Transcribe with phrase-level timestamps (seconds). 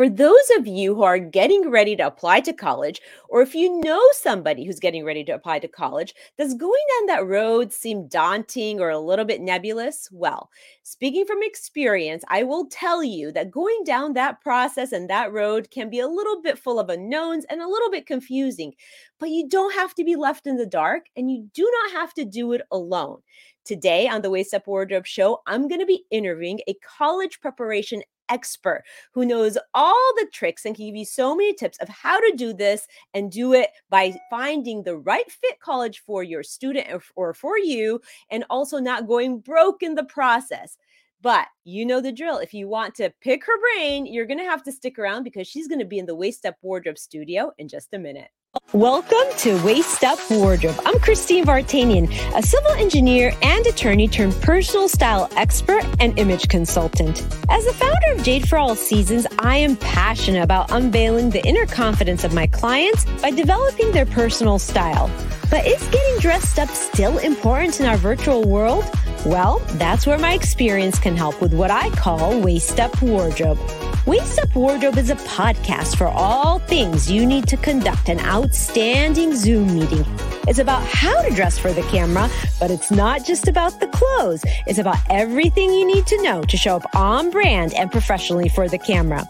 [0.00, 3.82] For those of you who are getting ready to apply to college, or if you
[3.82, 8.08] know somebody who's getting ready to apply to college, does going down that road seem
[8.08, 10.08] daunting or a little bit nebulous?
[10.10, 10.48] Well,
[10.84, 15.70] speaking from experience, I will tell you that going down that process and that road
[15.70, 18.72] can be a little bit full of unknowns and a little bit confusing,
[19.18, 22.14] but you don't have to be left in the dark and you do not have
[22.14, 23.18] to do it alone.
[23.66, 28.02] Today on the Waist Up Wardrobe Show, I'm going to be interviewing a college preparation
[28.30, 32.18] expert who knows all the tricks and can give you so many tips of how
[32.18, 36.86] to do this and do it by finding the right fit college for your student
[37.16, 40.76] or for you and also not going broke in the process.
[41.22, 42.38] But you know the drill.
[42.38, 45.46] If you want to pick her brain, you're going to have to stick around because
[45.46, 48.30] she's going to be in the Waist Up Wardrobe studio in just a minute.
[48.72, 50.74] Welcome to Waist Up Wardrobe.
[50.84, 57.24] I'm Christine Vartanian, a civil engineer and attorney turned personal style expert and image consultant.
[57.48, 61.64] As the founder of Jade for All Seasons, I am passionate about unveiling the inner
[61.64, 65.08] confidence of my clients by developing their personal style.
[65.48, 68.84] But is getting dressed up still important in our virtual world?
[69.26, 73.58] Well, that's where my experience can help with what I call Waist Up Wardrobe.
[74.06, 79.34] Waist Up Wardrobe is a podcast for all things you need to conduct an outstanding
[79.34, 80.06] Zoom meeting.
[80.48, 84.42] It's about how to dress for the camera, but it's not just about the clothes.
[84.66, 88.68] It's about everything you need to know to show up on brand and professionally for
[88.68, 89.28] the camera.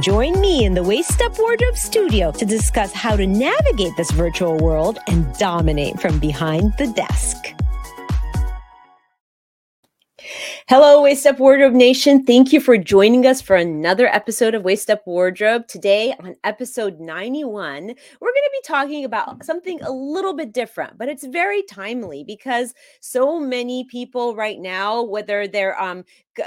[0.00, 4.56] Join me in the Waist Up Wardrobe studio to discuss how to navigate this virtual
[4.56, 7.55] world and dominate from behind the desk.
[10.68, 12.24] Hello, Waist Up Wardrobe Nation.
[12.24, 15.68] Thank you for joining us for another episode of Waist Up Wardrobe.
[15.68, 20.98] Today, on episode 91, we're going to be talking about something a little bit different,
[20.98, 26.04] but it's very timely because so many people right now, whether they're um,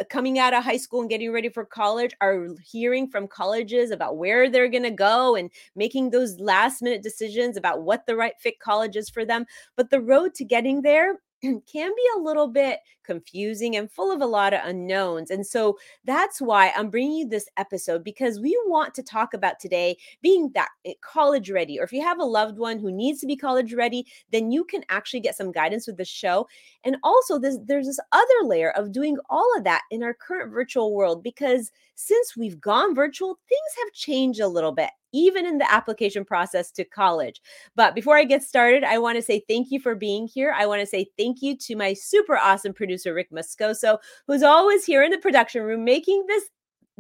[0.10, 4.18] coming out of high school and getting ready for college, are hearing from colleges about
[4.18, 8.34] where they're going to go and making those last minute decisions about what the right
[8.38, 9.46] fit college is for them.
[9.78, 12.80] But the road to getting there can be a little bit
[13.10, 15.32] confusing and full of a lot of unknowns.
[15.32, 19.60] And so that's why I'm bringing you this episode because we want to talk about
[19.60, 23.20] today being that eh, college ready, or if you have a loved one who needs
[23.22, 26.48] to be college ready, then you can actually get some guidance with the show.
[26.84, 30.54] And also, this, there's this other layer of doing all of that in our current
[30.54, 35.58] virtual world because since we've gone virtual, things have changed a little bit even in
[35.58, 37.42] the application process to college.
[37.76, 40.54] But before I get started, I want to say thank you for being here.
[40.56, 44.86] I want to say thank you to my super awesome producer, Rick Moscoso, who's always
[44.86, 46.50] here in the production room making this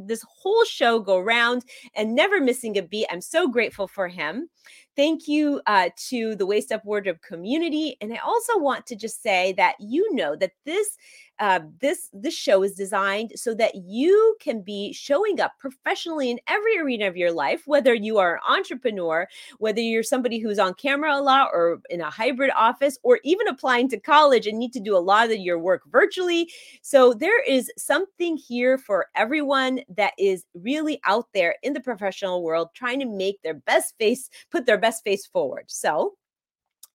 [0.08, 1.66] this whole show go round
[1.96, 3.08] and never missing a beat.
[3.12, 4.50] I'm so grateful for him.
[4.96, 7.98] Thank you uh, to the Waist Up Wardrobe community.
[8.02, 10.98] And I also want to just say that you know that this
[11.40, 16.40] uh, this this show is designed so that you can be showing up professionally in
[16.48, 19.28] every arena of your life whether you are an entrepreneur
[19.58, 23.48] whether you're somebody who's on camera a lot or in a hybrid office or even
[23.48, 26.52] applying to college and need to do a lot of your work virtually.
[26.82, 32.44] So there is something here for everyone that is really out there in the professional
[32.44, 35.66] world trying to make their best face put their best face forward.
[35.68, 36.14] So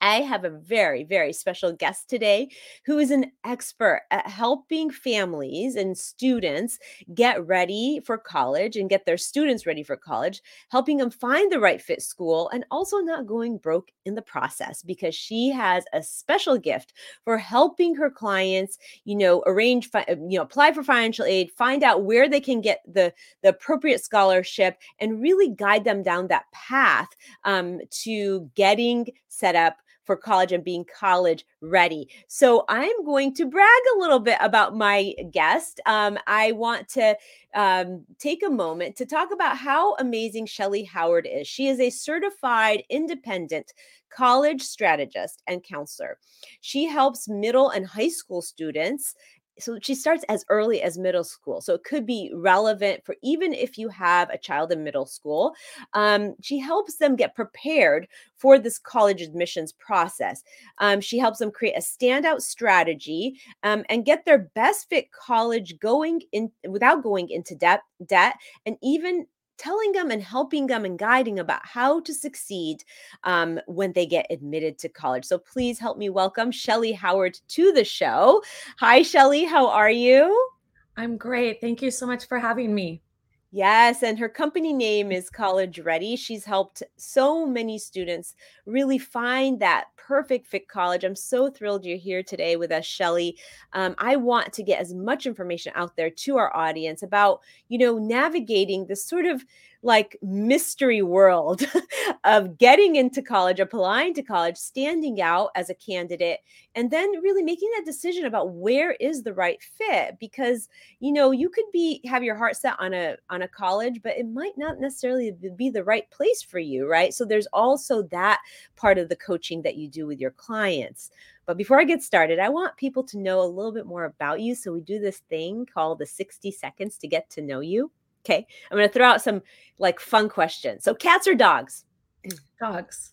[0.04, 2.50] I have a very, very special guest today
[2.84, 6.78] who is an expert at helping families and students
[7.14, 11.58] get ready for college and get their students ready for college, helping them find the
[11.58, 16.02] right fit school and also not going broke in the process because she has a
[16.02, 16.92] special gift
[17.24, 18.76] for helping her clients,
[19.06, 22.60] you know, arrange, uh, you know, apply for financial aid, find out where they can
[22.60, 23.10] get the,
[23.42, 27.08] the appropriate scholarship and really guide them down that path
[27.44, 32.08] um, to getting set up for college and being college ready.
[32.28, 35.80] So I'm going to brag a little bit about my guest.
[35.86, 37.16] Um, I want to
[37.54, 41.46] um, take a moment to talk about how amazing Shelly Howard is.
[41.46, 43.72] She is a certified independent
[44.10, 46.18] college strategist and counselor.
[46.60, 49.14] She helps middle and high school students
[49.58, 53.52] so she starts as early as middle school so it could be relevant for even
[53.52, 55.54] if you have a child in middle school
[55.92, 58.08] um, she helps them get prepared
[58.44, 60.42] for this college admissions process.
[60.76, 65.78] Um, she helps them create a standout strategy um, and get their best fit college
[65.78, 68.34] going in without going into debt debt
[68.66, 72.84] and even telling them and helping them and guiding about how to succeed
[73.24, 75.24] um, when they get admitted to college.
[75.24, 78.42] So please help me welcome Shelly Howard to the show.
[78.78, 79.44] Hi, Shelly.
[79.44, 80.50] How are you?
[80.96, 81.60] I'm great.
[81.60, 83.02] Thank you so much for having me.
[83.50, 86.16] Yes, and her company name is College Ready.
[86.16, 88.34] She's helped so many students
[88.66, 91.04] really find that perfect fit college.
[91.04, 93.38] I'm so thrilled you're here today with us, Shelly.
[93.72, 97.78] Um, I want to get as much information out there to our audience about, you
[97.78, 99.44] know, navigating this sort of
[99.84, 101.62] like mystery world
[102.24, 106.40] of getting into college, applying to college, standing out as a candidate,
[106.74, 110.16] and then really making that decision about where is the right fit.
[110.18, 110.68] Because
[111.00, 114.16] you know you could be have your heart set on a on a college, but
[114.16, 117.12] it might not necessarily be the right place for you, right?
[117.12, 118.40] So there's also that
[118.76, 121.10] part of the coaching that you do with your clients.
[121.46, 124.40] But before I get started, I want people to know a little bit more about
[124.40, 124.54] you.
[124.54, 127.90] So we do this thing called the 60 seconds to get to know you.
[128.24, 128.46] Okay.
[128.70, 129.42] I'm going to throw out some
[129.78, 130.84] like fun questions.
[130.84, 131.84] So, cats or dogs?
[132.60, 133.12] Dogs.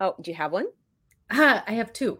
[0.00, 0.66] Oh, do you have one?
[1.30, 2.18] Uh, I have two.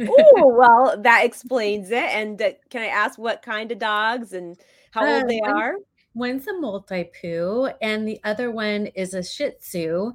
[0.00, 2.02] oh, well, that explains it.
[2.02, 4.56] And uh, can I ask what kind of dogs and
[4.90, 5.74] how uh, old they one, are?
[6.14, 10.12] One's a multi poo, and the other one is a Shih Tzu.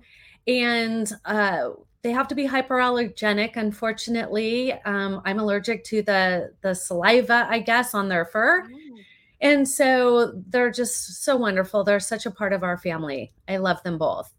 [0.48, 1.70] And uh,
[2.06, 3.56] they have to be hyperallergenic.
[3.56, 8.64] Unfortunately, um, I'm allergic to the the saliva, I guess, on their fur.
[8.64, 8.98] Oh
[9.42, 11.84] and so they're just so wonderful.
[11.84, 13.34] They're such a part of our family.
[13.48, 14.32] I love them both.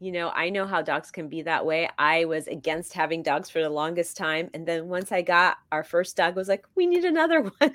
[0.00, 1.88] You know, I know how dogs can be that way.
[1.98, 4.50] I was against having dogs for the longest time.
[4.52, 7.74] And then once I got our first dog, I was like, we need another one.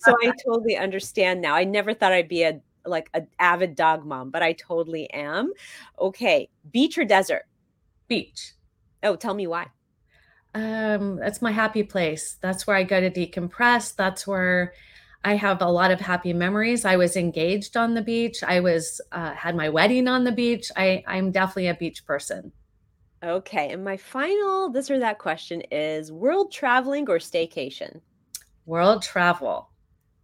[0.00, 1.54] so I totally understand now.
[1.54, 5.52] I never thought I'd be a like an avid dog mom, but I totally am.
[6.00, 6.48] Okay.
[6.72, 7.44] Beach or desert?
[8.08, 8.54] Beach.
[9.02, 9.68] Oh, tell me why.
[10.54, 12.38] Um, that's my happy place.
[12.40, 13.94] That's where I go to decompress.
[13.94, 14.72] That's where
[15.22, 16.84] I have a lot of happy memories.
[16.84, 18.42] I was engaged on the beach.
[18.42, 20.70] I was uh, had my wedding on the beach.
[20.76, 22.52] I I'm definitely a beach person.
[23.22, 28.00] Okay, and my final this or that question is world traveling or staycation?
[28.66, 29.70] World travel.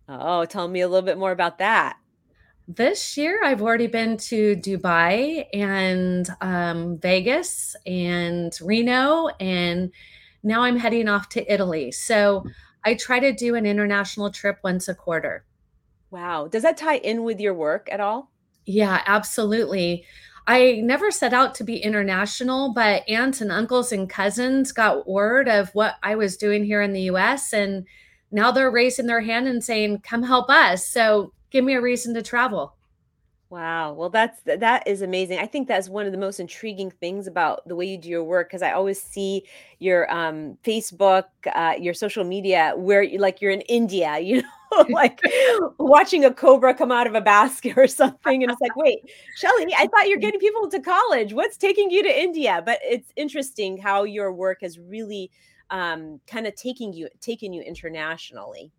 [0.09, 1.97] Oh, tell me a little bit more about that.
[2.69, 9.91] This year, I've already been to Dubai and um, Vegas and Reno, and
[10.43, 11.91] now I'm heading off to Italy.
[11.91, 12.45] So
[12.85, 15.45] I try to do an international trip once a quarter.
[16.11, 16.47] Wow.
[16.47, 18.31] Does that tie in with your work at all?
[18.65, 20.05] Yeah, absolutely.
[20.47, 25.49] I never set out to be international, but aunts and uncles and cousins got word
[25.49, 27.53] of what I was doing here in the US.
[27.53, 27.87] And
[28.31, 30.87] now they're raising their hand and saying, come help us.
[30.87, 32.75] So give me a reason to travel.
[33.51, 33.93] Wow.
[33.93, 35.39] Well, that's that is amazing.
[35.39, 38.25] I think that's one of the most intriguing things about the way you do your
[38.25, 39.45] work because I always see
[39.79, 44.87] your um, Facebook, uh, your social media where you like you're in India, you know,
[44.89, 45.21] like
[45.79, 49.01] watching a cobra come out of a basket or something, and it's like, wait,
[49.37, 51.35] Shelly, I thought you're getting people to college.
[51.35, 52.63] What's taking you to India?
[52.65, 55.31] But it's interesting how your work has really
[55.69, 58.73] um, kind of taking you taken you internationally.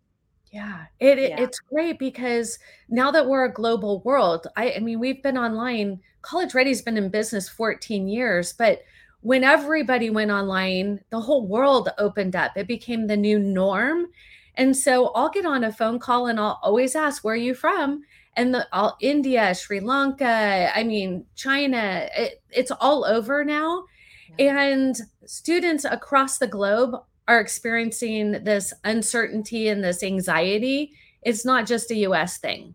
[0.54, 5.00] Yeah, it, it it's great because now that we're a global world, I, I mean,
[5.00, 5.98] we've been online.
[6.22, 8.82] College Ready's been in business 14 years, but
[9.22, 12.52] when everybody went online, the whole world opened up.
[12.56, 14.06] It became the new norm.
[14.54, 17.54] And so I'll get on a phone call and I'll always ask, where are you
[17.54, 18.04] from?
[18.36, 23.86] And the all India, Sri Lanka, I mean, China, it, it's all over now.
[24.38, 24.96] And
[25.26, 26.94] students across the globe
[27.26, 30.92] are experiencing this uncertainty and this anxiety,
[31.22, 32.74] it's not just a US thing.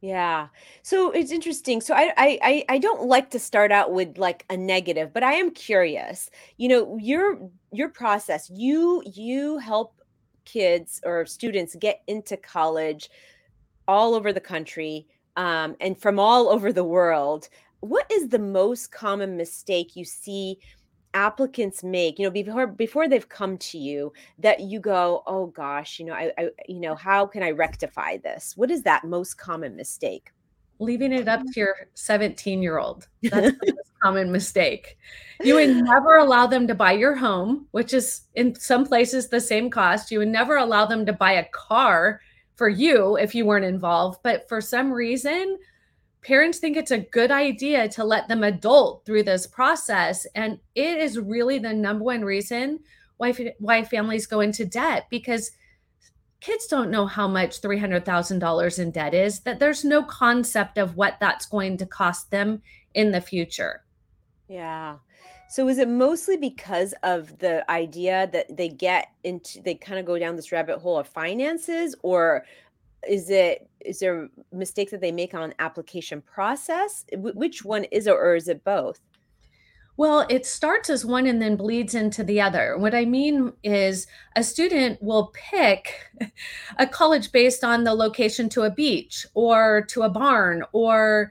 [0.00, 0.48] Yeah.
[0.82, 1.80] So it's interesting.
[1.80, 5.34] So I, I I don't like to start out with like a negative, but I
[5.34, 6.28] am curious.
[6.56, 7.38] You know, your
[7.70, 9.94] your process, you you help
[10.44, 13.10] kids or students get into college
[13.86, 15.06] all over the country
[15.36, 17.48] um, and from all over the world.
[17.78, 20.58] What is the most common mistake you see
[21.14, 25.98] applicants make you know before before they've come to you that you go oh gosh
[25.98, 28.56] you know I, I you know how can i rectify this?
[28.56, 30.30] What is that most common mistake?
[30.78, 34.98] Leaving it up to your 17 year old that's the most common mistake.
[35.42, 39.40] You would never allow them to buy your home which is in some places the
[39.40, 40.10] same cost.
[40.10, 42.20] You would never allow them to buy a car
[42.56, 45.58] for you if you weren't involved but for some reason
[46.22, 50.98] parents think it's a good idea to let them adult through this process and it
[50.98, 52.78] is really the number one reason
[53.16, 55.52] why why families go into debt because
[56.40, 61.16] kids don't know how much $300,000 in debt is that there's no concept of what
[61.20, 62.60] that's going to cost them
[62.94, 63.84] in the future.
[64.48, 64.96] Yeah.
[65.48, 70.06] So is it mostly because of the idea that they get into they kind of
[70.06, 72.44] go down this rabbit hole of finances or
[73.08, 77.04] is it is there mistakes that they make on application process?
[77.12, 79.00] Eh, which one is it or is it both?
[79.96, 82.78] Well, it starts as one and then bleeds into the other.
[82.78, 85.94] What I mean is a student will pick
[86.78, 91.30] a college based on the location to a beach or to a barn or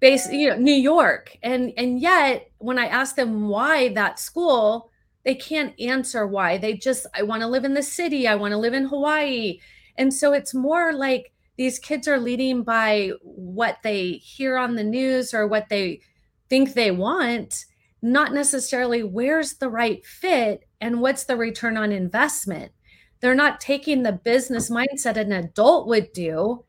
[0.00, 1.36] based you know New York.
[1.42, 4.90] And and yet when I ask them why that school
[5.24, 6.58] they can't answer why.
[6.58, 8.26] They just I want to live in the city.
[8.26, 9.58] I want to live in Hawaii
[9.96, 14.84] and so it's more like these kids are leading by what they hear on the
[14.84, 16.00] news or what they
[16.48, 17.64] think they want,
[18.00, 22.72] not necessarily where's the right fit and what's the return on investment.
[23.20, 26.64] They're not taking the business mindset an adult would do.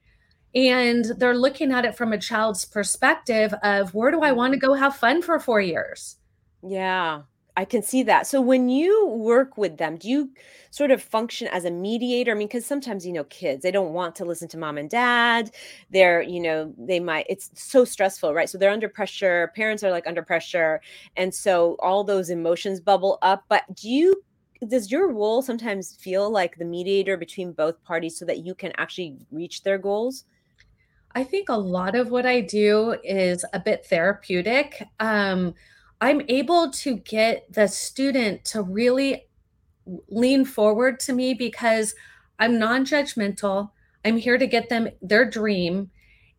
[0.56, 4.60] And they're looking at it from a child's perspective of where do I want to
[4.60, 6.18] go have fun for four years?
[6.62, 7.24] Yeah.
[7.56, 8.26] I can see that.
[8.26, 10.32] So when you work with them, do you
[10.72, 12.32] sort of function as a mediator?
[12.32, 14.90] I mean, because sometimes, you know, kids, they don't want to listen to mom and
[14.90, 15.52] dad.
[15.92, 18.50] They're, you know, they might, it's so stressful, right?
[18.50, 19.52] So they're under pressure.
[19.56, 20.82] Parents are like under pressure.
[21.16, 23.44] And so all those emotions bubble up.
[23.50, 24.24] But do you,
[24.68, 28.72] does your role sometimes feel like the mediator between both parties so that you can
[28.78, 30.26] actually reach their goals?
[31.14, 34.88] I think a lot of what I do is a bit therapeutic.
[35.00, 35.54] Um,
[36.04, 39.26] I'm able to get the student to really
[40.10, 41.96] lean forward to me because
[42.38, 43.72] I'm non judgmental.
[44.04, 45.92] I'm here to get them their dream.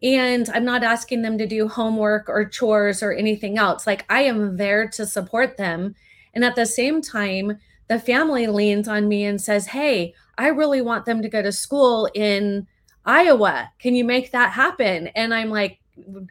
[0.03, 3.87] And I'm not asking them to do homework or chores or anything else.
[3.87, 5.95] Like I am there to support them.
[6.35, 7.57] And at the same time,
[7.89, 11.53] the family leans on me and says, Hey, I really want them to go to
[11.53, 12.67] school in
[13.07, 13.71] Iowa.
[13.79, 15.07] Can you make that happen?
[15.15, 15.79] And I'm like,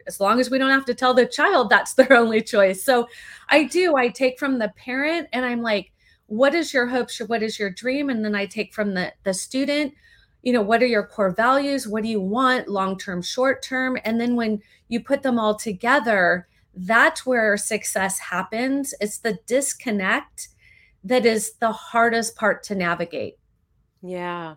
[0.08, 2.84] as long as we don't have to tell the child that's their only choice.
[2.84, 3.08] So
[3.50, 5.92] I do, I take from the parent and I'm like,
[6.28, 7.20] what is your hopes?
[7.20, 8.10] What is your dream?
[8.10, 9.94] And then I take from the, the student,
[10.42, 11.88] you know, what are your core values?
[11.88, 13.98] What do you want long term, short term?
[14.04, 18.94] And then when you put them all together, that's where success happens.
[19.00, 20.50] It's the disconnect
[21.04, 23.38] that is the hardest part to navigate.
[24.02, 24.56] Yeah.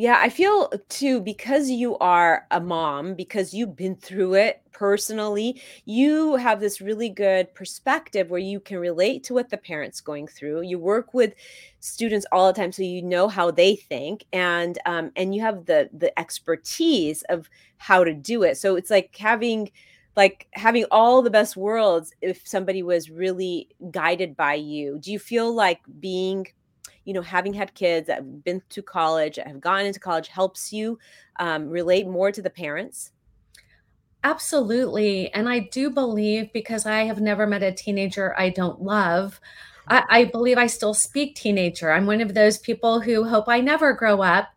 [0.00, 5.60] Yeah, I feel too because you are a mom, because you've been through it personally,
[5.86, 10.28] you have this really good perspective where you can relate to what the parents going
[10.28, 10.62] through.
[10.62, 11.34] You work with
[11.80, 15.66] students all the time, so you know how they think, and um, and you have
[15.66, 18.56] the the expertise of how to do it.
[18.56, 19.68] So it's like having
[20.16, 24.98] like having all the best worlds if somebody was really guided by you.
[25.00, 26.46] Do you feel like being
[27.08, 30.74] you know, having had kids have been to college, I have gone into college, helps
[30.74, 30.98] you
[31.40, 33.12] um, relate more to the parents?
[34.24, 35.32] Absolutely.
[35.32, 39.40] And I do believe because I have never met a teenager I don't love,
[39.88, 41.90] I, I, believe I still speak teenager.
[41.90, 44.50] I'm one of those people who hope I never grow up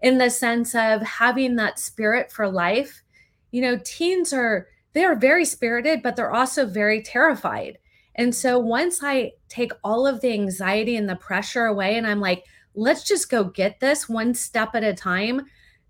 [0.00, 3.02] in the sense of having that spirit for life.
[3.50, 7.76] You know, teens are, they are very spirited, but they're also very terrified.
[8.18, 12.20] And so once I take all of the anxiety and the pressure away and I'm
[12.20, 12.44] like,
[12.74, 15.42] let's just go get this one step at a time,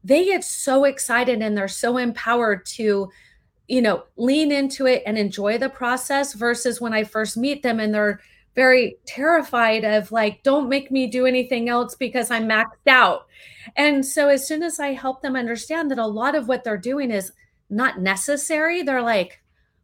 [0.05, 3.11] they get so excited and they're so empowered to,
[3.67, 7.81] you know, lean into it and enjoy the process versus when I first meet them
[7.81, 8.21] and they're
[8.55, 13.27] very terrified of like, don't make me do anything else because I'm maxed out.
[13.77, 16.77] And so as soon as I help them understand that a lot of what they're
[16.77, 17.33] doing is
[17.71, 19.41] not necessary, they're like,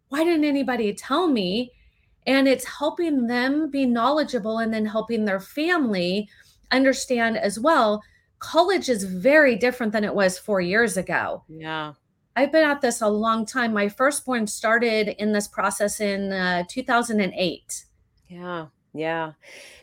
[0.09, 1.73] why didn't anybody tell me?
[2.27, 6.29] And it's helping them be knowledgeable and then helping their family
[6.71, 8.03] understand as well
[8.39, 11.93] college is very different than it was 4 years ago yeah
[12.37, 13.73] I've been at this a long time.
[13.73, 17.85] My firstborn started in this process in uh, 2008.
[18.29, 18.67] Yeah.
[18.97, 19.33] Yeah.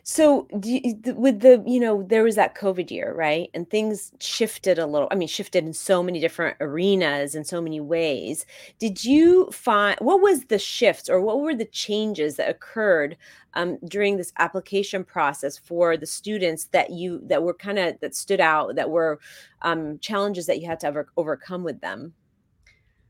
[0.03, 3.49] So you, with the, you know, there was that COVID year, right?
[3.53, 5.09] And things shifted a little.
[5.11, 8.45] I mean, shifted in so many different arenas in so many ways.
[8.79, 13.17] Did you find what was the shifts or what were the changes that occurred
[13.53, 18.15] um, during this application process for the students that you that were kind of that
[18.15, 19.19] stood out that were
[19.61, 22.13] um, challenges that you had to ever overcome with them?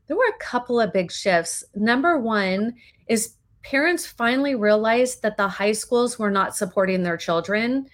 [0.08, 1.62] There were a couple of big shifts.
[1.76, 2.74] Number one
[3.06, 7.88] is parents finally realized that the high schools were not supporting their children.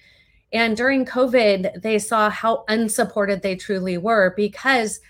[0.53, 5.01] And during COVID, they saw how unsupported they truly were because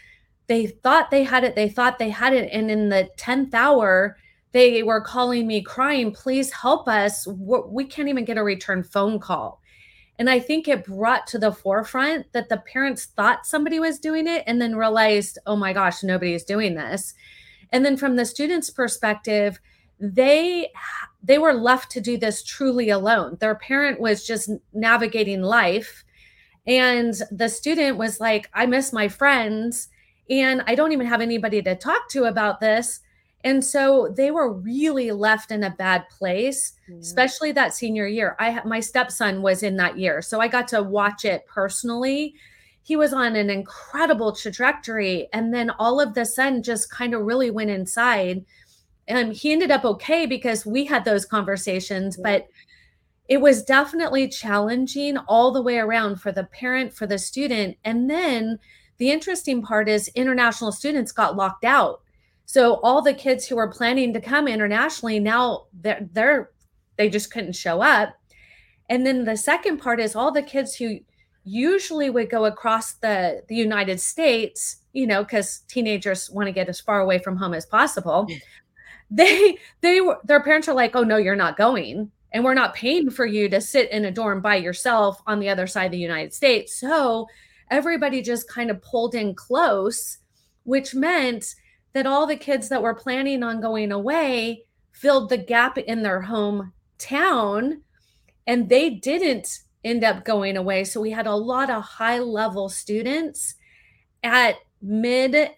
[0.49, 1.55] they thought they had it.
[1.55, 2.49] They thought they had it.
[2.53, 4.17] And in the 10th hour,
[4.53, 7.27] they were calling me crying, please help us.
[7.27, 9.61] We can't even get a return phone call.
[10.19, 14.27] And I think it brought to the forefront that the parents thought somebody was doing
[14.27, 17.15] it and then realized, oh my gosh, nobody's doing this.
[17.71, 19.61] And then from the student's perspective,
[20.00, 20.69] they
[21.23, 26.05] they were left to do this truly alone their parent was just navigating life
[26.67, 29.88] and the student was like i miss my friends
[30.31, 33.00] and i don't even have anybody to talk to about this
[33.45, 37.00] And so they were really left in a bad place, mm-hmm.
[37.00, 38.35] especially that senior year.
[38.38, 42.35] I my stepson was in that year, so I got to watch it personally.
[42.83, 47.23] He was on an incredible trajectory, and then all of the sudden, just kind of
[47.23, 48.45] really went inside.
[49.09, 52.47] And he ended up okay because we had those conversations, but
[53.29, 58.09] it was definitely challenging all the way around for the parent, for the student, and
[58.09, 58.59] then
[58.99, 62.00] the interesting part is international students got locked out
[62.49, 66.50] so all the kids who were planning to come internationally now they're, they're
[66.97, 68.15] they just couldn't show up.
[68.88, 70.99] And then the second part is all the kids who
[71.45, 76.71] usually would go across the the United States, you know, because teenagers want to get
[76.71, 78.27] as far away from home as possible.
[79.11, 82.75] They they were their parents are like, oh no, you're not going, and we're not
[82.75, 85.93] paying for you to sit in a dorm by yourself on the other side of
[85.93, 86.79] the United States.
[86.79, 87.27] So
[87.71, 90.19] everybody just kind of pulled in close,
[90.65, 91.55] which meant
[91.93, 96.23] that all the kids that were planning on going away filled the gap in their
[96.23, 97.81] hometown
[98.47, 100.85] and they didn't end up going away.
[100.85, 103.55] So we had a lot of high level students
[104.23, 105.50] at mid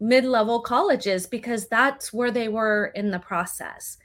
[0.00, 3.98] mid level colleges because that's where they were in the process.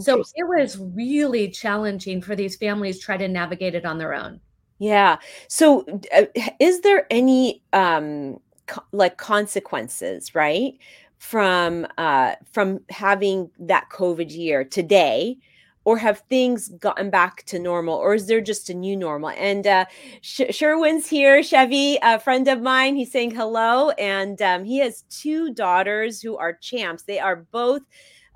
[0.00, 4.40] So it was really challenging for these families try to navigate it on their own.
[4.78, 5.18] Yeah.
[5.48, 6.24] So uh,
[6.58, 10.74] is there any um co- like consequences, right?
[11.18, 15.38] From uh from having that COVID year today,
[15.86, 19.30] or have things gotten back to normal or is there just a new normal?
[19.30, 19.86] And uh
[20.20, 25.04] Sh- sherwin's here chevy a friend of mine he's saying hello and um, he has
[25.08, 27.04] two daughters who are champs.
[27.04, 27.82] They are both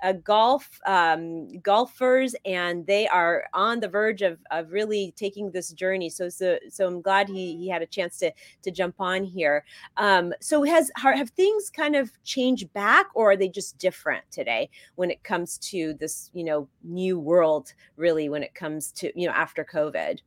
[0.01, 5.71] uh, golf um, golfers, and they are on the verge of, of really taking this
[5.71, 6.09] journey.
[6.09, 8.31] So, so, so I'm glad he he had a chance to
[8.63, 9.63] to jump on here.
[9.97, 14.69] Um, so, has have things kind of changed back, or are they just different today
[14.95, 17.73] when it comes to this, you know, new world?
[17.95, 20.19] Really, when it comes to you know after COVID.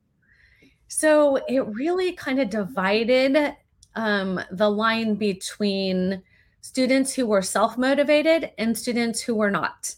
[0.87, 3.57] So it really kind of divided
[3.97, 6.23] um, the line between
[6.65, 9.95] students who were self motivated and students who were not.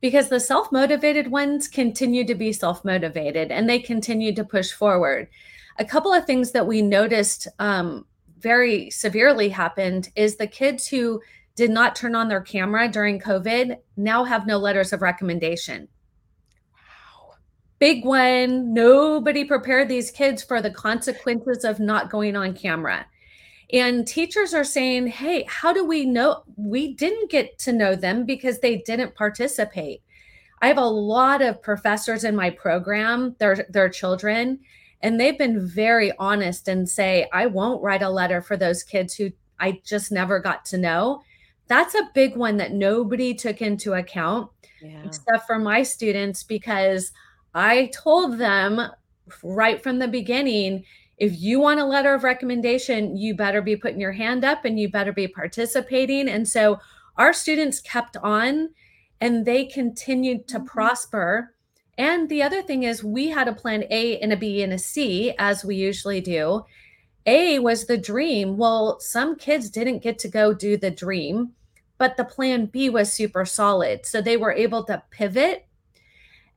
[0.00, 4.72] Because the self motivated ones continued to be self motivated and they continued to push
[4.72, 5.28] forward.
[5.78, 8.06] A couple of things that we noticed um,
[8.38, 11.20] very severely happened is the kids who
[11.54, 15.86] did not turn on their camera during COVID now have no letters of recommendation.
[16.72, 17.34] Wow.
[17.78, 18.72] Big one.
[18.72, 23.06] Nobody prepared these kids for the consequences of not going on camera.
[23.72, 26.44] And teachers are saying, hey, how do we know?
[26.56, 30.02] We didn't get to know them because they didn't participate.
[30.62, 34.60] I have a lot of professors in my program, their, their children,
[35.02, 39.14] and they've been very honest and say, I won't write a letter for those kids
[39.14, 41.22] who I just never got to know.
[41.68, 44.50] That's a big one that nobody took into account,
[44.80, 45.02] yeah.
[45.04, 47.12] except for my students, because
[47.54, 48.80] I told them
[49.42, 50.84] right from the beginning
[51.18, 54.78] if you want a letter of recommendation, you better be putting your hand up and
[54.78, 56.28] you better be participating.
[56.28, 56.78] And so
[57.16, 58.70] our students kept on
[59.20, 60.66] and they continued to mm-hmm.
[60.66, 61.54] prosper.
[61.98, 64.78] And the other thing is, we had a plan A and a B and a
[64.78, 66.64] C, as we usually do.
[67.24, 68.58] A was the dream.
[68.58, 71.52] Well, some kids didn't get to go do the dream,
[71.96, 74.04] but the plan B was super solid.
[74.04, 75.66] So they were able to pivot.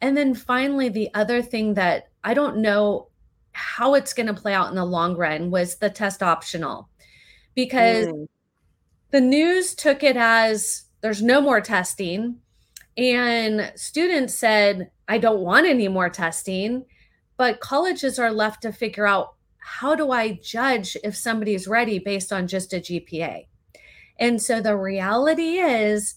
[0.01, 3.08] And then finally, the other thing that I don't know
[3.59, 6.89] how it's going to play out in the long run was the test optional.
[7.55, 8.27] Because mm.
[9.11, 12.37] the news took it as there's no more testing.
[12.97, 16.85] And students said i don't want any more testing.
[17.37, 22.33] But colleges are left to figure out how do i judge if somebody's ready based
[22.33, 23.45] on just a gpa
[24.17, 26.15] and so the reality is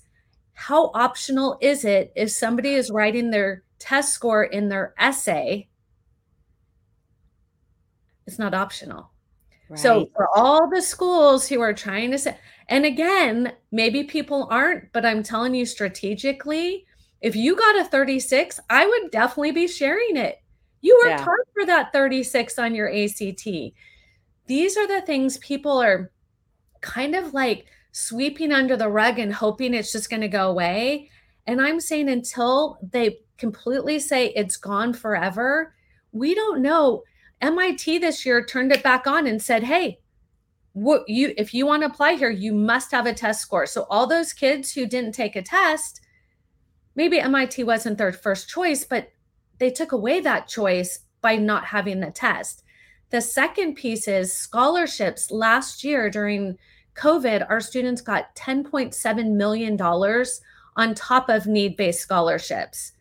[0.54, 5.68] how optional is it if somebody is writing their test score in their essay
[8.26, 9.10] it's not optional.
[9.68, 9.78] Right.
[9.78, 12.36] So for all the schools who are trying to say,
[12.68, 16.86] and again, maybe people aren't, but I'm telling you strategically,
[17.20, 20.42] if you got a 36, I would definitely be sharing it.
[20.80, 21.24] You worked yeah.
[21.24, 23.46] hard for that 36 on your ACT.
[24.46, 26.10] These are the things people are
[26.80, 31.10] kind of like sweeping under the rug and hoping it's just going to go away.
[31.46, 35.74] And I'm saying until they completely say it's gone forever,
[36.10, 37.04] we don't know.
[37.42, 39.98] MIT this year turned it back on and said, "Hey,
[40.72, 43.86] what you if you want to apply here, you must have a test score." So
[43.90, 46.00] all those kids who didn't take a test,
[46.94, 49.10] maybe MIT wasn't their first choice, but
[49.58, 52.64] they took away that choice by not having the test.
[53.10, 55.30] The second piece is scholarships.
[55.30, 56.58] Last year during
[56.94, 62.92] COVID, our students got $10.7 million on top of need based scholarships.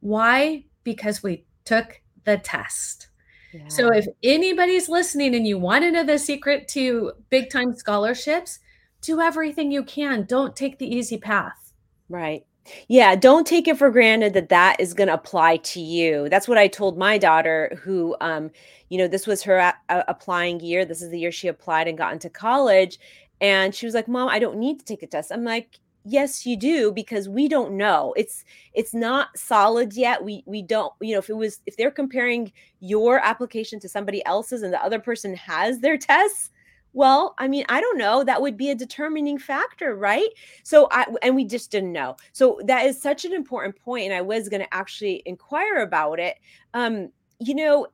[0.00, 0.64] Why?
[0.84, 3.09] Because we took the test.
[3.52, 3.68] Yeah.
[3.68, 8.58] So if anybody's listening and you want to know the secret to big time scholarships,
[9.00, 10.24] do everything you can.
[10.24, 11.72] Don't take the easy path.
[12.08, 12.44] Right.
[12.88, 16.28] Yeah, don't take it for granted that that is going to apply to you.
[16.28, 18.50] That's what I told my daughter who um
[18.88, 20.84] you know, this was her a- a- applying year.
[20.84, 22.98] This is the year she applied and got into college
[23.40, 26.46] and she was like, "Mom, I don't need to take a test." I'm like, yes
[26.46, 28.14] you do because we don't know.
[28.16, 30.24] It's it's not solid yet.
[30.24, 34.24] We we don't you know if it was if they're comparing your application to somebody
[34.26, 36.50] else's and the other person has their tests
[36.92, 38.24] well i mean i don't know.
[38.24, 40.28] That would be a determining factor right?
[40.64, 42.16] So i and we just didn't know.
[42.32, 46.18] So that is such an important point and i was going to actually inquire about
[46.20, 46.36] it.
[46.74, 47.86] Um you know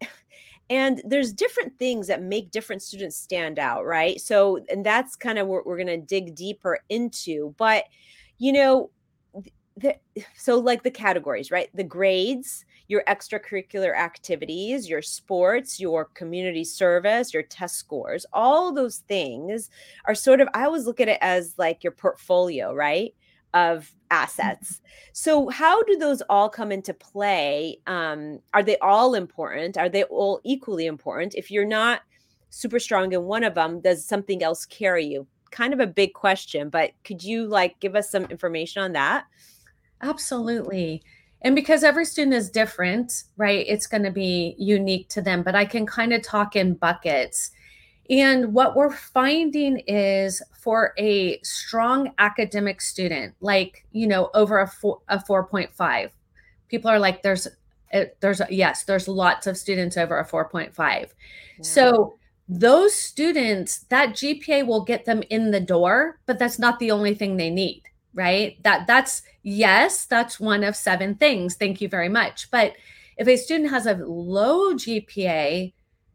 [0.69, 4.21] and there's different things that make different students stand out right?
[4.21, 7.85] So and that's kind of what we're going to dig deeper into but
[8.39, 8.91] you know
[9.79, 9.95] the,
[10.37, 11.69] so like the categories right?
[11.75, 18.99] The grades your extracurricular activities your sports your community service your test scores all those
[19.09, 19.71] things
[20.05, 23.15] are sort of i always look at it as like your portfolio right
[23.57, 24.83] of assets.
[25.13, 27.81] So, how do those all come into play?
[27.87, 29.79] Um, are they all important?
[29.79, 31.35] Are they all equally important?
[31.35, 32.03] If you're not
[32.51, 35.27] super strong in one of them, does something else carry you?
[35.51, 39.25] Kind of a big question, but could you like give us some information on that?
[40.03, 41.03] Absolutely.
[41.43, 43.65] And because every student is different, right?
[43.67, 47.53] It's going to be unique to them, but I can kind of talk in buckets.
[48.11, 54.67] And what we're finding is for a strong academic student, like, you know, over a,
[54.67, 56.11] four, a 4.5,
[56.69, 57.49] people are like, there's,
[57.93, 60.77] eh, there's, yes, there's lots of students over a 4.5.
[60.77, 61.09] Yeah.
[61.63, 66.93] So those students, that GPA will get them in the door, but that's not the
[66.93, 67.83] only thing they need,
[68.15, 68.63] right?
[68.63, 71.57] That that's, yes, that's one of seven things.
[71.57, 72.51] Thank you very much.
[72.53, 72.75] But
[73.17, 75.73] if a student has a low GPA,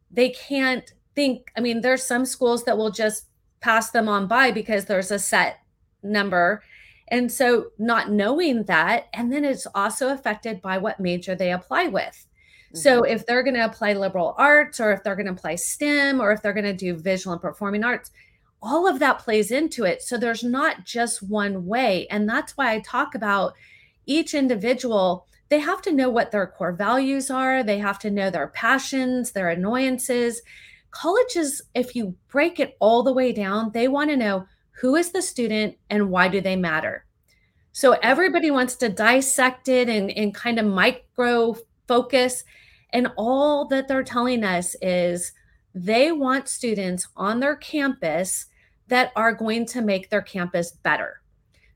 [0.10, 3.26] they can't think, I mean, there's some schools that will just
[3.60, 5.60] pass them on by because there's a set
[6.04, 6.63] number.
[7.08, 11.88] And so not knowing that, and then it's also affected by what major they apply
[11.88, 12.26] with.
[12.67, 12.78] Mm-hmm.
[12.78, 16.21] So if they're going to apply liberal arts or if they're going to apply STEM
[16.21, 18.12] or if they're going to do visual and performing arts,
[18.62, 20.02] all of that plays into it.
[20.02, 22.08] So there's not just one way.
[22.08, 23.54] And that's why I talk about
[24.06, 25.28] each individual.
[25.50, 27.63] They have to know what their core values are.
[27.63, 30.41] They have to know their passions, their annoyances
[30.91, 34.45] colleges, if you break it all the way down, they want to know
[34.82, 37.06] who is the student and why do they matter.
[37.71, 41.56] So everybody wants to dissect it and, and kind of micro
[41.88, 42.43] focus.
[42.91, 45.32] And all that they're telling us is
[45.73, 48.47] they want students on their campus
[48.88, 51.21] that are going to make their campus better.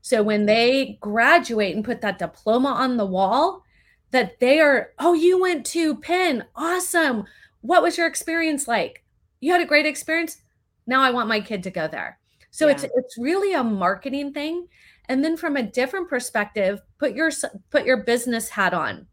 [0.02, 3.62] So when they graduate and put that diploma on the wall,
[4.10, 6.44] that they are, oh, you went to Penn.
[6.54, 7.24] Awesome.
[7.62, 9.02] What was your experience like?
[9.40, 10.38] You had a great experience.
[10.86, 12.18] Now I want my kid to go there.
[12.50, 12.72] So yeah.
[12.72, 14.68] it's it's really a marketing thing.
[15.08, 17.30] And then from a different perspective, put your
[17.70, 19.06] put your business hat on.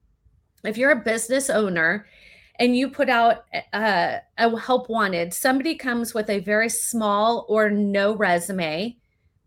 [0.64, 2.06] If you're a business owner
[2.60, 7.70] and you put out a, a help wanted, somebody comes with a very small or
[7.70, 8.96] no resume,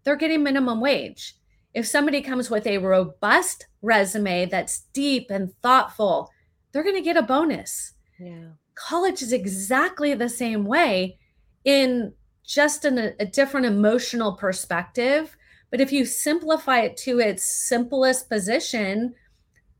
[0.04, 1.34] they're getting minimum wage.
[1.72, 6.30] If somebody comes with a robust resume that's deep and thoughtful,
[6.72, 7.94] they're going to get a bonus.
[8.18, 11.18] Yeah college is exactly the same way
[11.64, 12.12] in
[12.44, 15.36] just in a, a different emotional perspective.
[15.70, 19.14] But if you simplify it to its simplest position,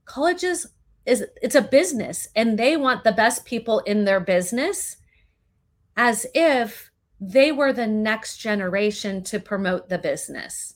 [0.05, 0.67] colleges
[1.05, 4.97] is it's a business and they want the best people in their business
[5.97, 10.75] as if they were the next generation to promote the business.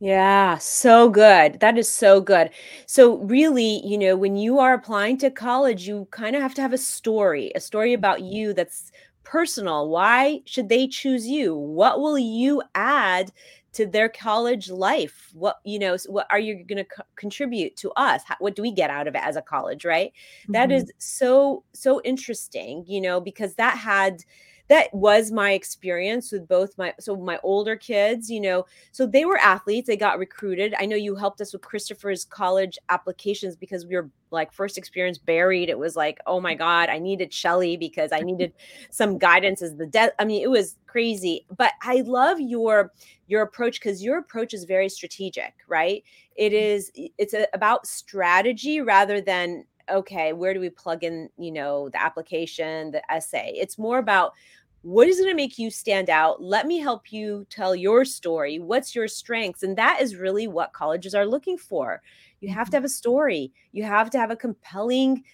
[0.00, 1.58] Yeah, so good.
[1.60, 2.50] That is so good.
[2.86, 6.62] So, really, you know, when you are applying to college, you kind of have to
[6.62, 8.92] have a story, a story about you that's
[9.24, 9.88] personal.
[9.88, 11.56] Why should they choose you?
[11.56, 13.32] What will you add
[13.72, 15.30] to their college life?
[15.34, 18.22] What, you know, what are you going to co- contribute to us?
[18.24, 20.12] How, what do we get out of it as a college, right?
[20.52, 20.70] That Mhm.
[20.70, 24.22] is so, so interesting, you know, because that had,
[24.68, 29.24] that was my experience with both my so my older kids you know so they
[29.24, 30.74] were athletes they got recruited.
[30.78, 35.18] I know you helped us with christopher's college applications because we were like first experience
[35.18, 35.68] buried.
[35.68, 38.52] It was like oh my god i needed shelly because i needed
[38.90, 41.46] some guidance as the death i mean it was crazy.
[41.56, 42.92] But i love your
[43.26, 46.02] your approach because your approach is very strategic right?
[46.36, 47.10] It mm.
[47.18, 52.02] it's a, about strategy rather than okay where do we plug in you know the
[52.02, 53.52] application the essay?
[53.54, 54.32] It's more about
[54.82, 56.42] what is going to make you stand out?
[56.42, 58.58] Let me help you tell your story.
[58.58, 59.62] What's your strengths?
[59.62, 62.00] And that is really what colleges are looking for.
[62.40, 62.76] You have to mm-hmm.
[62.76, 65.24] have a story, you have to have a compelling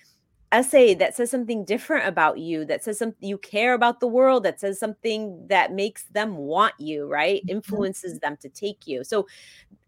[0.53, 4.45] essay that says something different about you, that says something you care about the world,
[4.45, 7.41] that says something that makes them want you, right?
[7.43, 7.57] Mm-hmm.
[7.57, 9.05] Influences them to take you.
[9.05, 9.27] So,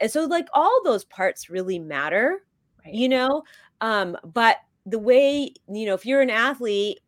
[0.00, 2.42] and so like all those parts really matter,
[2.84, 2.92] right.
[2.92, 3.44] you know?
[3.80, 7.00] Um, but the way, you know, if you're an athlete,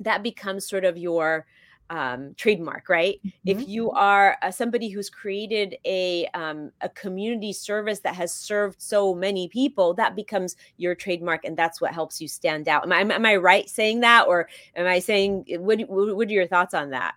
[0.00, 1.46] that becomes sort of your
[1.90, 3.18] um, trademark, right?
[3.18, 3.48] Mm-hmm.
[3.48, 8.80] If you are uh, somebody who's created a um, a community service that has served
[8.80, 12.84] so many people, that becomes your trademark, and that's what helps you stand out.
[12.84, 16.46] Am I am I right saying that, or am I saying what what are your
[16.46, 17.14] thoughts on that?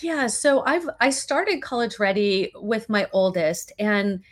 [0.00, 4.22] Yeah, so I've I started college ready with my oldest, and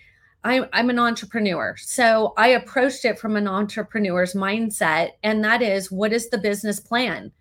[0.43, 1.75] I'm I'm an entrepreneur.
[1.79, 6.81] So I approached it from an entrepreneur's mindset, and that is, what is the business
[6.81, 7.33] plan?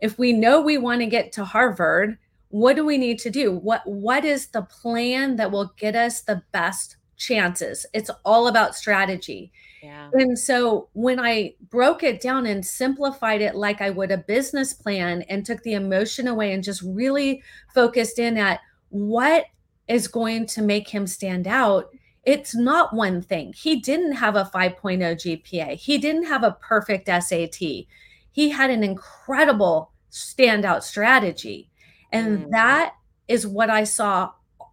[0.00, 3.52] If we know we want to get to Harvard, what do we need to do?
[3.52, 7.86] What what is the plan that will get us the best chances?
[7.92, 9.52] It's all about strategy.
[9.82, 10.10] Yeah.
[10.12, 14.72] And so when I broke it down and simplified it like I would a business
[14.72, 17.42] plan and took the emotion away and just really
[17.74, 19.46] focused in at what
[19.88, 21.90] is going to make him stand out,
[22.24, 23.52] it's not one thing.
[23.52, 25.76] He didn't have a 5.0 GPA.
[25.76, 27.86] He didn't have a perfect SAT
[28.36, 31.70] he had an incredible standout strategy.
[32.12, 32.50] And mm.
[32.50, 32.92] that
[33.28, 34.32] is what I saw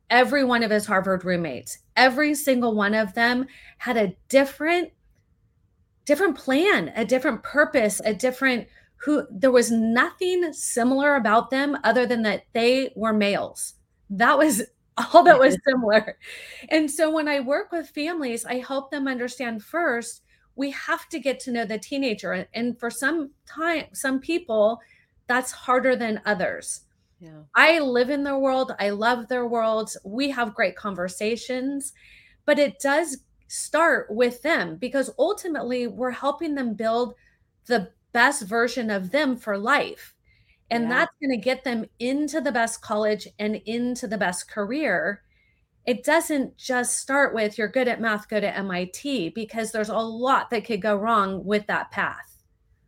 [0.10, 1.78] every one of his Harvard roommates.
[1.96, 3.48] Every single one of them
[3.78, 4.92] had a different
[6.04, 12.06] different plan, a different purpose, a different who there was nothing similar about them other
[12.06, 13.76] than that they were males.
[14.10, 14.62] That was
[15.14, 16.18] all that was similar.
[16.68, 20.22] And so when I work with families, I help them understand first
[20.56, 24.80] we have to get to know the teenager and for some time some people
[25.28, 26.82] that's harder than others
[27.20, 27.42] yeah.
[27.56, 31.94] i live in their world i love their world we have great conversations
[32.46, 37.14] but it does start with them because ultimately we're helping them build
[37.68, 40.14] the best version of them for life
[40.70, 40.90] and yeah.
[40.90, 45.22] that's going to get them into the best college and into the best career
[45.86, 49.98] it doesn't just start with you're good at math, go to MIT, because there's a
[49.98, 52.34] lot that could go wrong with that path.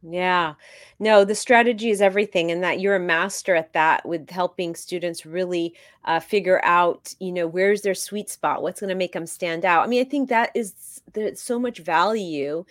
[0.08, 0.54] Yeah.
[1.00, 5.26] No, the strategy is everything and that you're a master at that with helping students
[5.26, 9.26] really uh, figure out, you know, where's their sweet spot, what's going to make them
[9.26, 9.84] stand out.
[9.84, 12.66] I mean, I think that is there's so much value.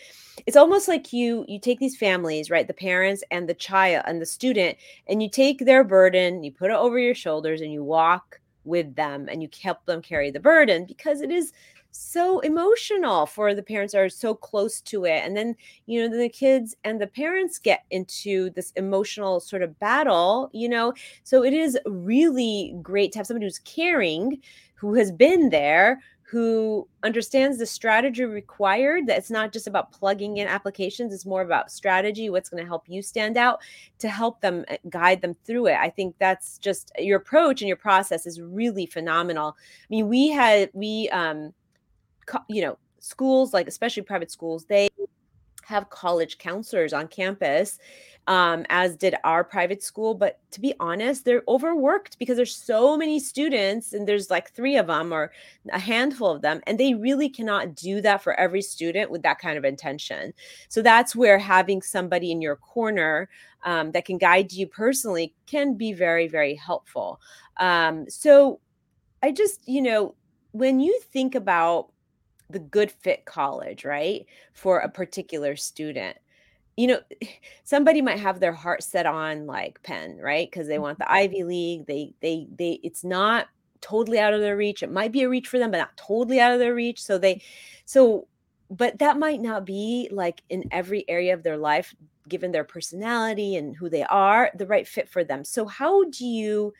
[0.46, 4.22] It's almost like you you take these families, right, the parents and the child and
[4.22, 7.82] the student and you take their burden, you put it over your shoulders and you
[7.82, 11.52] walk with them and you help them carry the burden because it is
[11.90, 15.22] so emotional for the parents are so close to it.
[15.24, 15.54] And then
[15.86, 20.68] you know the kids and the parents get into this emotional sort of battle you
[20.68, 20.92] know?
[21.22, 24.40] So it is really great to have somebody who's caring
[24.74, 26.00] who has been there
[26.34, 31.42] who understands the strategy required that it's not just about plugging in applications it's more
[31.42, 33.60] about strategy what's going to help you stand out
[34.00, 35.76] to help them eh, guide them through it.
[35.76, 39.56] I think that's just your approach and your process is really phenomenal.
[39.56, 41.54] I mean we had we um
[42.48, 44.88] you know schools like especially private schools they
[45.66, 47.78] have college counselors on campus
[48.26, 50.14] um, as did our private school.
[50.14, 54.76] But to be honest, they're overworked because there's so many students and there's like three
[54.76, 55.32] of them or
[55.72, 56.60] a handful of them.
[56.66, 60.32] And they really cannot do that for every student with that kind of intention.
[60.68, 63.28] So that's where having somebody in your corner
[63.64, 67.20] um, that can guide you personally can be very, very helpful.
[67.58, 68.60] Um, so
[69.22, 70.14] I just, you know,
[70.52, 71.90] when you think about
[72.50, 76.16] the good fit college, right, for a particular student,
[76.76, 77.00] you know,
[77.64, 80.50] somebody might have their heart set on like Penn, right?
[80.50, 81.14] Because they want the mm-hmm.
[81.14, 81.86] Ivy League.
[81.86, 83.48] They they they it's not
[83.80, 84.82] totally out of their reach.
[84.82, 87.02] It might be a reach for them, but not totally out of their reach.
[87.02, 87.42] So they
[87.84, 88.28] so
[88.70, 91.94] but that might not be like in every area of their life
[92.28, 96.24] given their personality and who they are the right fit for them so how do
[96.24, 96.72] you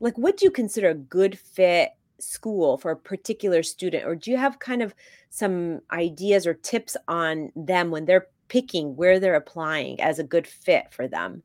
[0.00, 4.30] like what do you consider a good fit school for a particular student or do
[4.30, 4.94] you have kind of
[5.30, 10.46] some ideas or tips on them when they're picking where they're applying as a good
[10.46, 11.42] fit for them?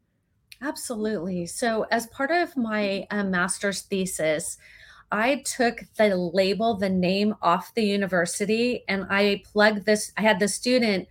[0.62, 1.46] Absolutely.
[1.46, 4.58] So, as part of my uh, master's thesis,
[5.12, 10.14] I took the label, the name off the university, and I plugged this.
[10.18, 11.08] I had the student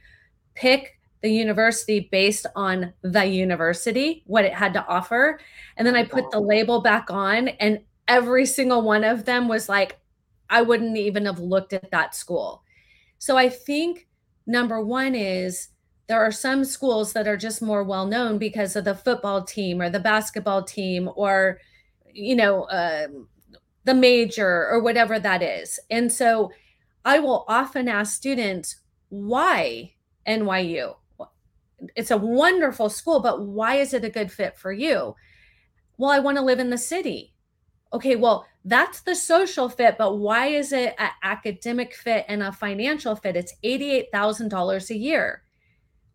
[0.55, 5.39] pick the university based on the university, what it had to offer.
[5.77, 9.69] And then I put the label back on, and every single one of them was
[9.69, 9.99] like,
[10.51, 12.63] I wouldn't even have looked at that school.
[13.19, 14.07] So I think
[14.47, 15.69] number one is
[16.09, 19.81] there are some schools that are just more well known because of the football team
[19.81, 21.59] or the basketball team or
[22.13, 23.07] you know uh,
[23.85, 25.79] the major or whatever that is.
[25.91, 26.51] And so
[27.05, 28.77] i will often ask students
[29.09, 29.93] why
[30.29, 30.95] nyu
[31.97, 35.15] it's a wonderful school but why is it a good fit for you?
[35.99, 37.32] Well i want to live in the city
[37.93, 42.53] okay well that's the social fit but why is it an academic fit and a
[42.53, 45.43] financial fit it's $88000 a year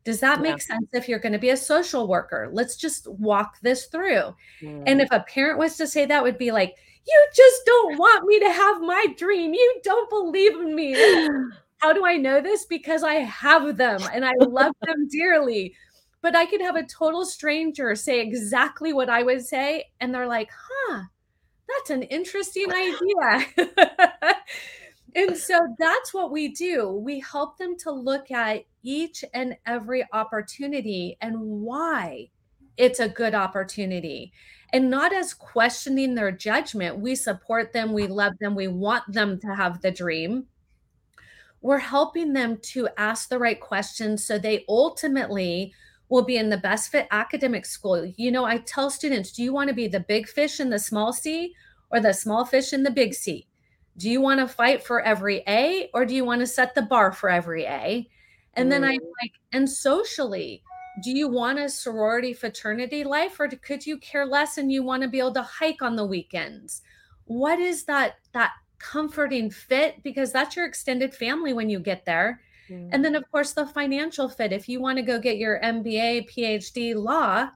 [0.07, 0.75] does that make yeah.
[0.75, 2.47] sense if you're going to be a social worker?
[2.53, 4.33] Let's just walk this through.
[4.61, 4.83] Mm.
[4.85, 8.25] And if a parent was to say that, would be like, you just don't want
[8.25, 9.53] me to have my dream.
[9.53, 10.93] You don't believe in me.
[11.79, 12.63] How do I know this?
[12.63, 15.75] Because I have them and I love them dearly.
[16.21, 20.25] But I could have a total stranger say exactly what I would say, and they're
[20.25, 21.01] like, huh,
[21.67, 23.67] that's an interesting idea.
[25.15, 26.91] and so that's what we do.
[26.91, 32.29] We help them to look at each and every opportunity and why
[32.77, 34.31] it's a good opportunity
[34.73, 36.99] and not as questioning their judgment.
[36.99, 40.45] We support them, we love them, we want them to have the dream.
[41.61, 45.73] We're helping them to ask the right questions so they ultimately
[46.09, 48.05] will be in the best fit academic school.
[48.17, 50.79] You know, I tell students, do you want to be the big fish in the
[50.79, 51.53] small sea
[51.91, 53.47] or the small fish in the big sea?
[53.97, 56.83] Do you want to fight for every A or do you want to set the
[56.83, 58.07] bar for every A?
[58.53, 58.71] And mm.
[58.71, 60.63] then I'm like, and socially,
[61.03, 65.03] do you want a sorority fraternity life or could you care less and you want
[65.03, 66.81] to be able to hike on the weekends?
[67.25, 72.41] What is that that comforting fit because that's your extended family when you get there.
[72.69, 76.29] And then of course the financial fit if you want to go get your MBA,
[76.29, 77.49] PhD law,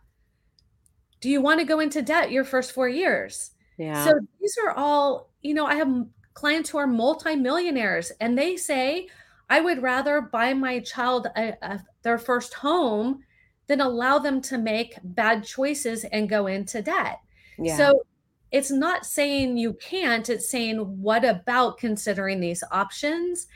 [1.19, 3.51] do you want to go into debt your first 4 years?
[3.77, 4.05] Yeah.
[4.05, 9.07] So these are all, you know, I have clients who are multimillionaires and they say
[9.49, 13.23] I would rather buy my child a, a, their first home
[13.67, 17.19] than allow them to make bad choices and go into debt.
[17.59, 17.77] Yeah.
[17.77, 18.03] So
[18.51, 23.47] it's not saying you can't, it's saying what about considering these options?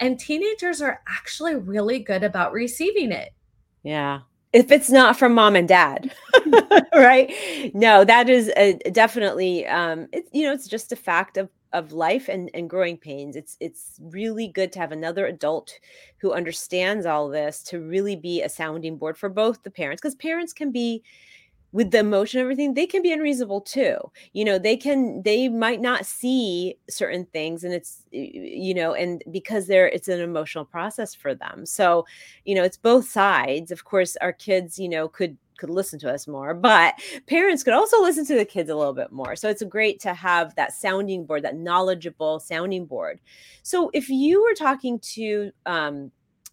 [0.00, 3.30] And teenagers are actually really good about receiving it.
[3.82, 4.20] Yeah.
[4.52, 6.12] If it's not from mom and dad
[6.94, 7.32] right?
[7.72, 11.92] No that is a, definitely um it's you know it's just a fact of of
[11.92, 13.36] life and, and growing pains.
[13.36, 15.72] It's it's really good to have another adult
[16.18, 20.16] who understands all this to really be a sounding board for both the parents because
[20.16, 21.02] parents can be
[21.72, 23.96] with the emotion everything they can be unreasonable too
[24.32, 29.22] you know they can they might not see certain things and it's you know and
[29.30, 32.04] because they're it's an emotional process for them so
[32.44, 36.12] you know it's both sides of course our kids you know could could listen to
[36.12, 36.94] us more, but
[37.26, 39.36] parents could also listen to the kids a little bit more.
[39.36, 43.20] So it's great to have that sounding board, that knowledgeable sounding board.
[43.62, 46.10] So if you were talking to um,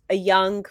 [0.10, 0.66] a young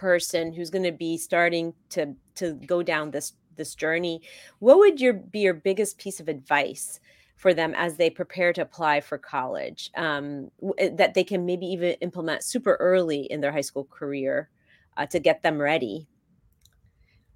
[0.00, 4.22] person who's going to be starting to to go down this this journey,
[4.58, 7.00] what would your be your biggest piece of advice?
[7.36, 11.64] for them as they prepare to apply for college um, eh, that they can maybe
[11.64, 14.50] even implement super early in their high school career
[14.98, 16.06] uh, to get them ready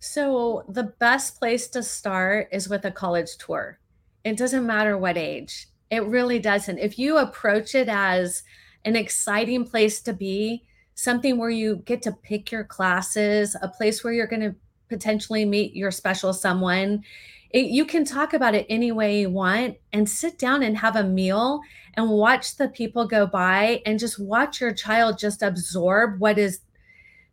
[0.06, 3.78] so, the best place to start is with a college tour.
[4.22, 6.76] It doesn't matter what age, it really doesn't.
[6.76, 8.42] If you approach it as
[8.84, 14.02] an exciting place to be, something where you get to pick your classes, a place
[14.02, 14.54] where you're going to
[14.88, 17.02] potentially meet your special someone,
[17.50, 20.96] it, you can talk about it any way you want and sit down and have
[20.96, 21.60] a meal
[21.94, 26.60] and watch the people go by and just watch your child just absorb what is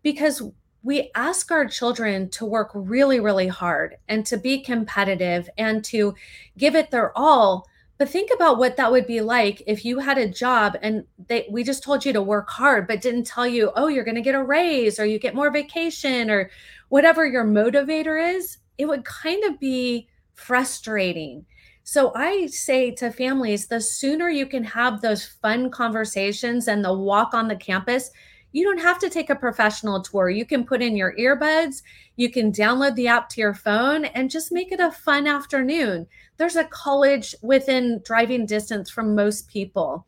[0.04, 0.44] because
[0.84, 6.16] we ask our children to work really, really hard and to be competitive and to
[6.58, 7.68] give it their all.
[8.02, 11.48] But think about what that would be like if you had a job and they
[11.52, 14.34] we just told you to work hard, but didn't tell you, oh, you're gonna get
[14.34, 16.50] a raise or you get more vacation or
[16.90, 18.58] whatever your motivator is.
[18.80, 21.46] It would kind of be frustrating.
[21.84, 26.98] So I say to families, the sooner you can have those fun conversations and the
[26.98, 28.10] walk on the campus,
[28.52, 30.30] you don't have to take a professional tour.
[30.30, 31.84] You can put in your earbuds,
[32.16, 36.08] you can download the app to your phone and just make it a fun afternoon.
[36.38, 40.06] There's a college within driving distance from most people.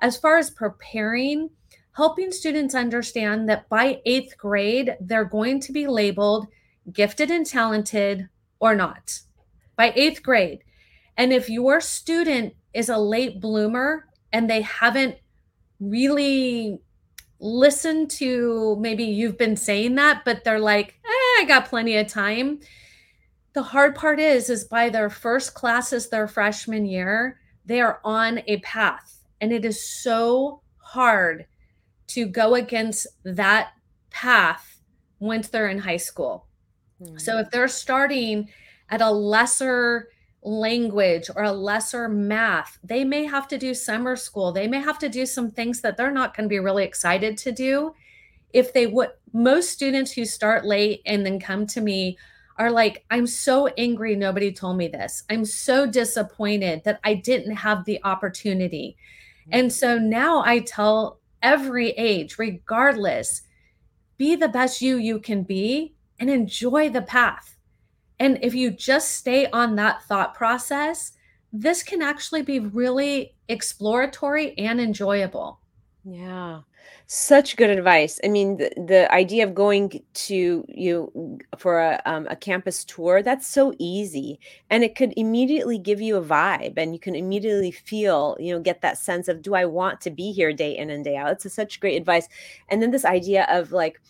[0.00, 1.50] As far as preparing,
[1.92, 6.46] helping students understand that by eighth grade, they're going to be labeled
[6.92, 8.28] gifted and talented
[8.58, 9.20] or not
[9.76, 10.60] by eighth grade.
[11.16, 15.16] And if your student is a late bloomer and they haven't
[15.78, 16.80] really
[17.42, 22.06] listen to maybe you've been saying that, but they're like, eh, I got plenty of
[22.06, 22.60] time.
[23.52, 28.40] The hard part is, is by their first classes their freshman year, they are on
[28.46, 29.18] a path.
[29.40, 31.46] And it is so hard
[32.08, 33.72] to go against that
[34.10, 34.78] path
[35.18, 36.46] once they're in high school.
[37.02, 37.18] Mm-hmm.
[37.18, 38.48] So if they're starting
[38.88, 40.08] at a lesser
[40.42, 44.52] language or a lesser math, they may have to do summer school.
[44.52, 47.38] They may have to do some things that they're not going to be really excited
[47.38, 47.94] to do.
[48.52, 52.18] If they would, most students who start late and then come to me
[52.58, 55.22] are like, I'm so angry nobody told me this.
[55.30, 58.96] I'm so disappointed that I didn't have the opportunity.
[59.50, 63.42] And so now I tell every age, regardless,
[64.16, 67.56] be the best you you can be and enjoy the path.
[68.22, 71.10] And if you just stay on that thought process,
[71.52, 75.58] this can actually be really exploratory and enjoyable.
[76.04, 76.60] Yeah.
[77.08, 78.20] Such good advice.
[78.22, 83.24] I mean, the, the idea of going to you for a, um, a campus tour,
[83.24, 84.38] that's so easy.
[84.70, 88.60] And it could immediately give you a vibe and you can immediately feel, you know,
[88.60, 91.32] get that sense of, do I want to be here day in and day out?
[91.32, 92.28] It's a, such great advice.
[92.68, 94.00] And then this idea of like,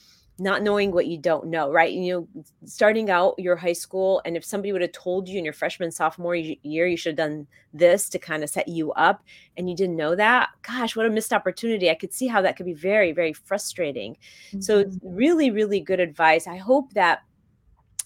[0.42, 1.92] not knowing what you don't know, right?
[1.92, 5.44] You know, starting out your high school, and if somebody would have told you in
[5.44, 9.22] your freshman, sophomore year, you should have done this to kind of set you up,
[9.56, 11.90] and you didn't know that, gosh, what a missed opportunity.
[11.90, 14.16] I could see how that could be very, very frustrating.
[14.48, 14.60] Mm-hmm.
[14.60, 16.46] So, it's really, really good advice.
[16.46, 17.22] I hope that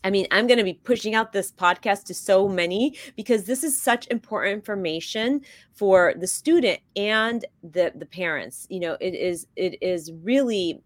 [0.05, 3.65] I mean, I'm going to be pushing out this podcast to so many because this
[3.65, 5.41] is such important information
[5.73, 8.69] for the student and the the parents.
[8.71, 10.81] You know, it is it is really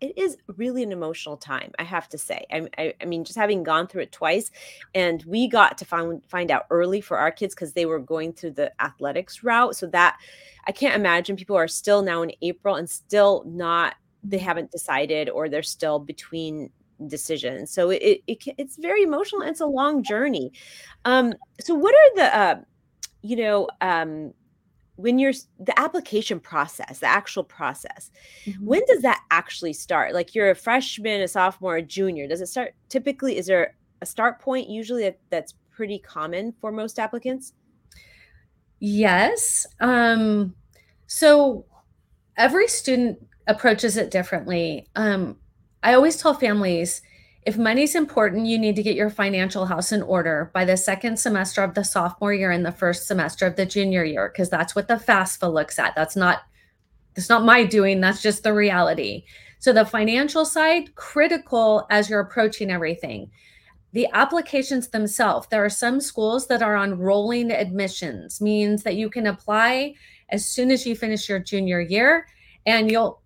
[0.00, 2.44] it is really an emotional time i have to say.
[2.52, 4.50] I, I, I, mean just having gone through it twice
[4.94, 8.32] and we got to find find out early for our kids because they were going
[8.32, 10.18] through the athletics route so that
[10.66, 15.28] i can't imagine people are still now in april and still not they haven't decided
[15.28, 16.70] or they're still between
[17.06, 17.70] decisions.
[17.70, 20.52] So it, it it's very emotional and it's a long journey.
[21.04, 22.60] Um so what are the uh
[23.22, 24.32] you know um
[24.96, 28.10] when you're the application process the actual process
[28.44, 28.64] mm-hmm.
[28.64, 30.14] when does that actually start?
[30.14, 34.06] Like you're a freshman a sophomore a junior does it start typically is there a
[34.06, 37.54] start point usually that, that's pretty common for most applicants?
[38.80, 40.54] Yes um
[41.06, 41.64] so
[42.36, 44.86] every student approaches it differently.
[44.96, 45.38] Um
[45.82, 47.02] i always tell families
[47.46, 51.18] if money's important, you need to get your financial house in order by the second
[51.18, 54.74] semester of the sophomore year and the first semester of the junior year, because that's
[54.74, 55.94] what the FAFSA looks at.
[55.94, 56.42] That's not
[57.14, 59.24] that's not my doing, that's just the reality.
[59.60, 63.30] So the financial side, critical as you're approaching everything.
[63.92, 69.08] The applications themselves, there are some schools that are on rolling admissions, means that you
[69.08, 69.94] can apply
[70.30, 72.26] as soon as you finish your junior year
[72.66, 73.20] and you'll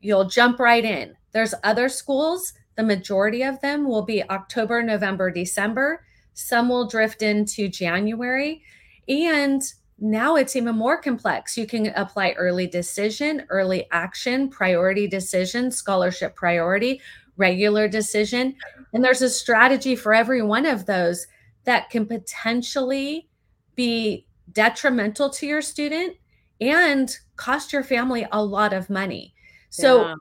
[0.00, 1.14] you'll jump right in.
[1.30, 6.04] There's other schools the majority of them will be October, November, December.
[6.34, 8.62] Some will drift into January.
[9.08, 9.62] And
[9.98, 11.56] now it's even more complex.
[11.56, 17.00] You can apply early decision, early action, priority decision, scholarship priority,
[17.36, 18.56] regular decision.
[18.92, 21.26] And there's a strategy for every one of those
[21.64, 23.28] that can potentially
[23.74, 26.16] be detrimental to your student
[26.60, 29.34] and cost your family a lot of money.
[29.70, 30.14] So yeah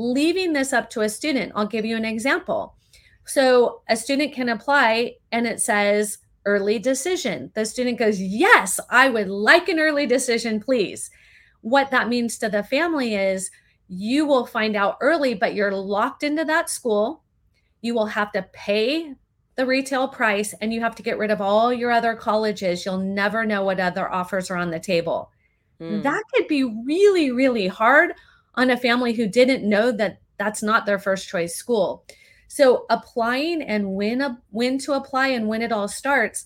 [0.00, 1.52] leaving this up to a student.
[1.54, 2.74] I'll give you an example.
[3.26, 7.52] So a student can apply and it says early decision.
[7.54, 11.10] The student goes, Yes, I would like an early decision, please.
[11.60, 13.50] What that means to the family is
[13.88, 17.22] you will find out early, but you're locked into that school.
[17.82, 19.14] You will have to pay
[19.56, 22.86] the retail price and you have to get rid of all your other colleges.
[22.86, 25.30] You'll never know what other offers are on the table.
[25.80, 26.02] Mm.
[26.02, 28.14] That could be really, really hard
[28.54, 32.04] on a family who didn't know that that's not their first choice school.
[32.48, 36.44] So applying and when a, when to apply and when it all starts,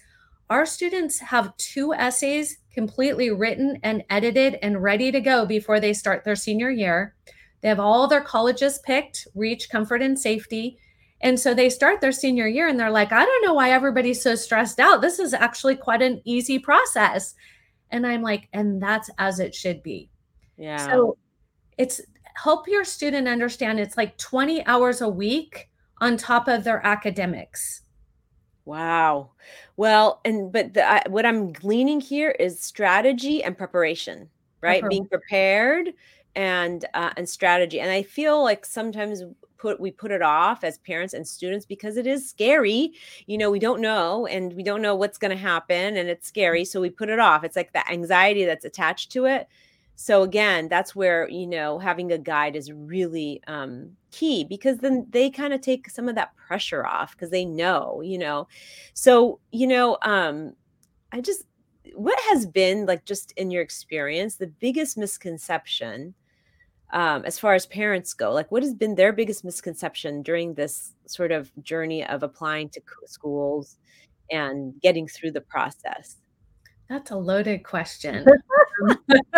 [0.50, 5.94] our students have two essays completely written and edited and ready to go before they
[5.94, 7.14] start their senior year.
[7.62, 10.76] They have all their colleges picked, reach, comfort, and safety.
[11.22, 14.22] And so they start their senior year and they're like, I don't know why everybody's
[14.22, 15.00] so stressed out.
[15.00, 17.34] This is actually quite an easy process.
[17.90, 20.10] And I'm like, and that's as it should be.
[20.58, 20.76] Yeah.
[20.76, 21.16] So
[21.78, 22.00] it's
[22.34, 27.82] help your student understand it's like 20 hours a week on top of their academics.
[28.64, 29.30] Wow.
[29.76, 34.28] Well, and but the, I, what I'm gleaning here is strategy and preparation,
[34.60, 34.82] right?
[34.82, 34.88] Uh-huh.
[34.88, 35.92] Being prepared
[36.34, 37.80] and uh, and strategy.
[37.80, 39.22] And I feel like sometimes
[39.58, 42.92] put we put it off as parents and students because it is scary.
[43.26, 46.26] You know, we don't know and we don't know what's going to happen and it's
[46.26, 47.44] scary, so we put it off.
[47.44, 49.46] It's like the anxiety that's attached to it
[49.96, 55.06] so again that's where you know having a guide is really um, key because then
[55.10, 58.46] they kind of take some of that pressure off because they know you know
[58.92, 60.52] so you know um
[61.12, 61.44] i just
[61.94, 66.14] what has been like just in your experience the biggest misconception
[66.94, 68.32] um, as far as parents go?
[68.32, 72.80] Like, what has been their biggest misconception during this sort of journey of applying to
[73.06, 73.76] schools
[74.30, 76.16] and getting through the process?
[76.88, 78.26] That's a loaded question.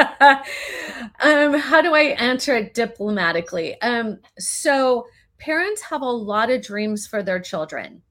[1.20, 3.80] um, how do I answer it diplomatically?
[3.82, 5.06] Um, so,
[5.38, 8.02] parents have a lot of dreams for their children.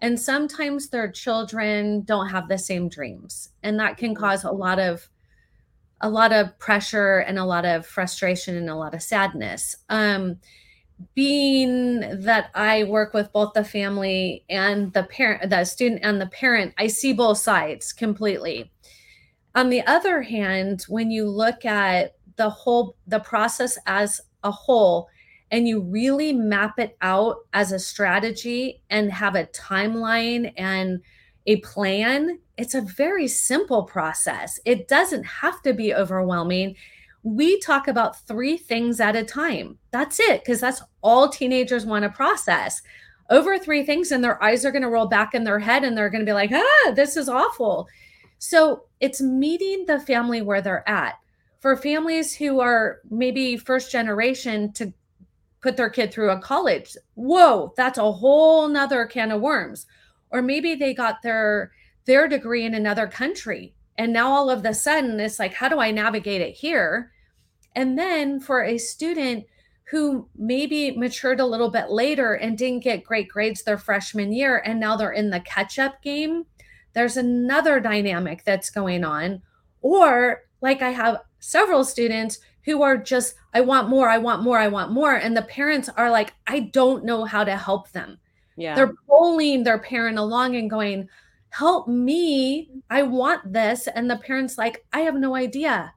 [0.00, 3.50] And sometimes their children don't have the same dreams.
[3.62, 4.22] And that can mm-hmm.
[4.22, 5.08] cause a lot of
[6.02, 9.76] a lot of pressure and a lot of frustration and a lot of sadness.
[9.88, 10.40] Um,
[11.14, 16.26] being that I work with both the family and the parent, the student and the
[16.26, 18.70] parent, I see both sides completely.
[19.54, 25.08] On the other hand, when you look at the whole the process as a whole
[25.50, 31.00] and you really map it out as a strategy and have a timeline and
[31.46, 34.58] a plan, it's a very simple process.
[34.64, 36.76] It doesn't have to be overwhelming.
[37.22, 39.78] We talk about three things at a time.
[39.90, 42.82] That's it, because that's all teenagers want to process.
[43.30, 45.96] Over three things, and their eyes are going to roll back in their head and
[45.96, 47.88] they're going to be like, ah, this is awful.
[48.38, 51.14] So it's meeting the family where they're at.
[51.60, 54.92] For families who are maybe first generation to
[55.60, 59.86] put their kid through a college, whoa, that's a whole nother can of worms.
[60.30, 61.70] Or maybe they got their
[62.04, 63.74] their degree in another country.
[63.96, 67.11] And now all of a sudden it's like, how do I navigate it here?
[67.74, 69.46] And then for a student
[69.90, 74.62] who maybe matured a little bit later and didn't get great grades their freshman year,
[74.64, 76.44] and now they're in the catch up game,
[76.94, 79.42] there's another dynamic that's going on.
[79.80, 84.58] Or, like I have several students who are just, I want more, I want more,
[84.58, 85.14] I want more.
[85.14, 88.18] And the parents are like, I don't know how to help them.
[88.56, 88.74] Yeah.
[88.74, 91.08] They're pulling their parent along and going,
[91.48, 92.70] help me.
[92.88, 93.88] I want this.
[93.88, 95.92] And the parent's like, I have no idea.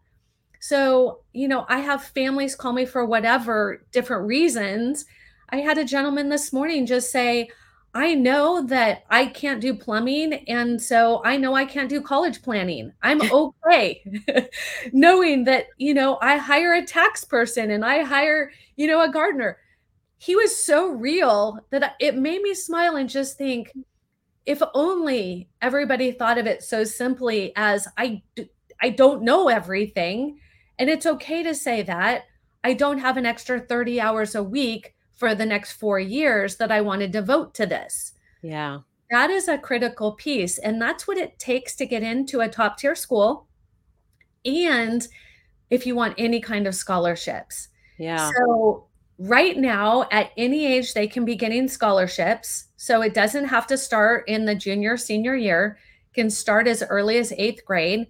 [0.68, 5.05] So, you know, I have families call me for whatever different reasons.
[5.49, 7.49] I had a gentleman this morning just say,
[7.93, 10.34] I know that I can't do plumbing.
[10.47, 12.91] And so I know I can't do college planning.
[13.03, 14.01] I'm okay
[14.91, 19.09] knowing that, you know, I hire a tax person and I hire, you know, a
[19.11, 19.57] gardener.
[20.18, 23.72] He was so real that it made me smile and just think,
[24.45, 28.22] if only everybody thought of it so simply as I,
[28.82, 30.39] I don't know everything.
[30.78, 32.26] And it's okay to say that.
[32.63, 36.71] I don't have an extra 30 hours a week for the next four years that
[36.71, 38.13] I want to devote to this.
[38.41, 38.80] Yeah.
[39.11, 40.57] That is a critical piece.
[40.57, 43.47] And that's what it takes to get into a top tier school.
[44.43, 45.07] And
[45.69, 47.69] if you want any kind of scholarships.
[47.97, 48.30] Yeah.
[48.36, 52.65] So, right now, at any age, they can be getting scholarships.
[52.76, 55.78] So, it doesn't have to start in the junior, senior year,
[56.11, 58.07] it can start as early as eighth grade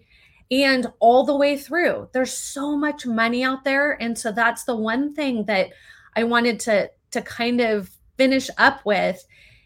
[0.51, 2.09] and all the way through.
[2.13, 4.01] There's so much money out there.
[4.01, 5.69] And so, that's the one thing that
[6.15, 9.25] I wanted to to kind of finish up with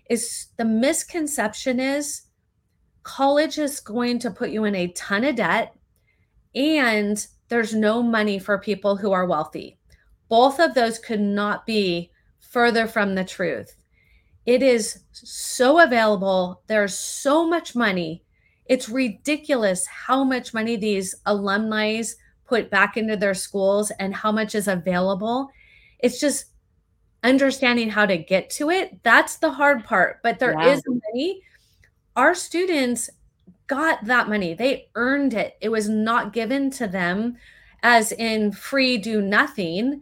[0.09, 2.23] is the misconception is
[3.03, 5.75] college is going to put you in a ton of debt
[6.55, 9.77] and there's no money for people who are wealthy.
[10.29, 13.75] Both of those could not be further from the truth.
[14.45, 16.61] It is so available.
[16.67, 18.23] There's so much money.
[18.69, 22.01] It's ridiculous how much money these alumni
[22.45, 25.49] put back into their schools and how much is available.
[25.99, 26.45] It's just
[27.23, 29.03] understanding how to get to it.
[29.03, 30.21] That's the hard part.
[30.23, 31.41] But there is money.
[32.15, 33.09] Our students
[33.67, 35.57] got that money, they earned it.
[35.61, 37.37] It was not given to them
[37.81, 40.01] as in free, do nothing.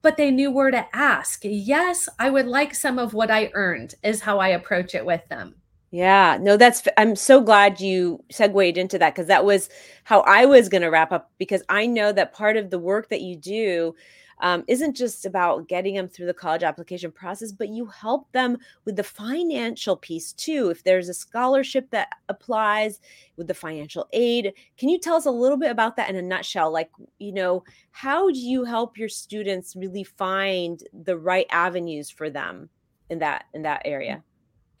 [0.00, 1.40] But they knew where to ask.
[1.42, 5.26] Yes, I would like some of what I earned, is how I approach it with
[5.28, 5.56] them.
[5.90, 9.70] Yeah, no, that's, I'm so glad you segued into that because that was
[10.04, 13.08] how I was going to wrap up because I know that part of the work
[13.08, 13.94] that you do
[14.40, 18.58] um, isn't just about getting them through the college application process, but you help them
[18.84, 20.68] with the financial piece too.
[20.68, 23.00] If there's a scholarship that applies
[23.36, 26.22] with the financial aid, can you tell us a little bit about that in a
[26.22, 26.70] nutshell?
[26.70, 32.28] Like, you know, how do you help your students really find the right avenues for
[32.28, 32.68] them
[33.08, 34.22] in that in that area?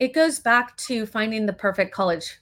[0.00, 2.38] It goes back to finding the perfect college.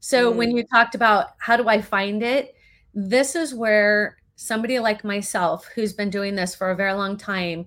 [0.00, 0.36] So mm.
[0.36, 2.54] when you talked about how do I find it,
[2.94, 7.66] this is where somebody like myself who's been doing this for a very long time,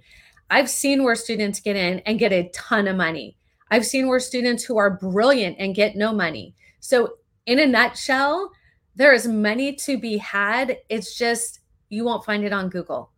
[0.49, 3.38] I've seen where students get in and get a ton of money.
[3.71, 6.55] I've seen where students who are brilliant and get no money.
[6.82, 7.15] So,
[7.47, 8.51] in a nutshell,
[8.95, 10.78] there is money to be had.
[10.89, 11.59] It's just
[11.89, 13.11] you won't find it on Google.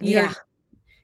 [0.00, 0.34] Yeah.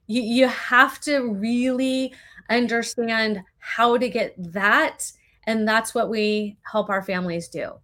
[0.07, 2.15] You, you have to really
[2.49, 5.12] understand how to get that.
[5.45, 7.75] And that's what we help our families do.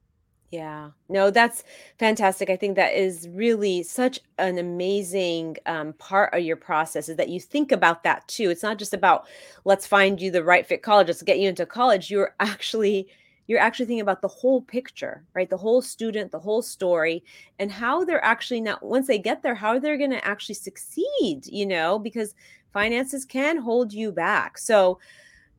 [0.50, 0.90] Yeah.
[1.08, 1.64] No, that's
[1.98, 2.48] fantastic.
[2.48, 7.28] I think that is really such an amazing um, part of your process is that
[7.28, 8.50] you think about that too.
[8.50, 9.26] It's not just about
[9.64, 12.10] let's find you the right fit college, let's get you into college.
[12.10, 13.08] You're actually
[13.46, 15.50] you're actually thinking about the whole picture, right?
[15.50, 17.24] The whole student, the whole story,
[17.58, 21.46] and how they're actually now once they get there, how they're going to actually succeed,
[21.46, 22.34] you know, because
[22.72, 24.56] finances can hold you back.
[24.56, 24.98] So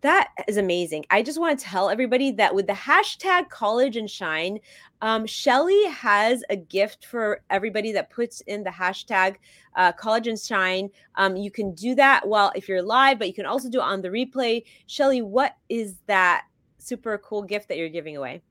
[0.02, 1.06] that is amazing.
[1.10, 4.60] I just want to tell everybody that with the hashtag college and shine,
[5.02, 9.38] um, Shelly has a gift for everybody that puts in the hashtag
[9.76, 10.90] uh, college and shine.
[11.16, 13.84] Um, you can do that while if you're live, but you can also do it
[13.84, 14.64] on the replay.
[14.86, 16.46] Shelly, what is that
[16.78, 18.42] super cool gift that you're giving away?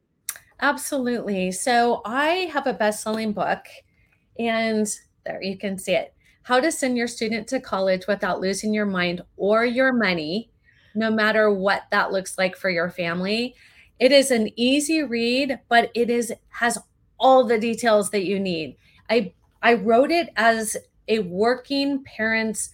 [0.60, 1.52] Absolutely.
[1.52, 3.66] So I have a best-selling book,
[4.38, 4.86] and
[5.24, 6.14] there you can see it.
[6.42, 10.50] How to send your student to college without losing your mind or your money
[10.94, 13.54] no matter what that looks like for your family.
[13.98, 16.78] It is an easy read, but it is has
[17.18, 18.76] all the details that you need.
[19.08, 19.32] I
[19.62, 20.76] I wrote it as
[21.08, 22.70] a working parent's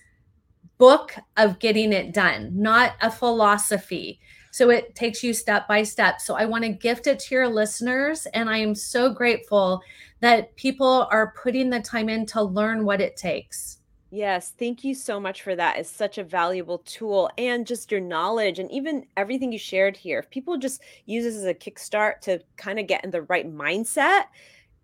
[0.79, 4.19] book of getting it done, not a philosophy.
[4.51, 6.21] So it takes you step by step.
[6.21, 9.83] So I want to gift it to your listeners and I am so grateful
[10.21, 13.80] that people are putting the time in to learn what it takes.
[14.13, 15.79] Yes, thank you so much for that.
[15.79, 20.19] It's such a valuable tool and just your knowledge and even everything you shared here.
[20.19, 23.49] If people just use this as a kickstart to kind of get in the right
[23.49, 24.25] mindset,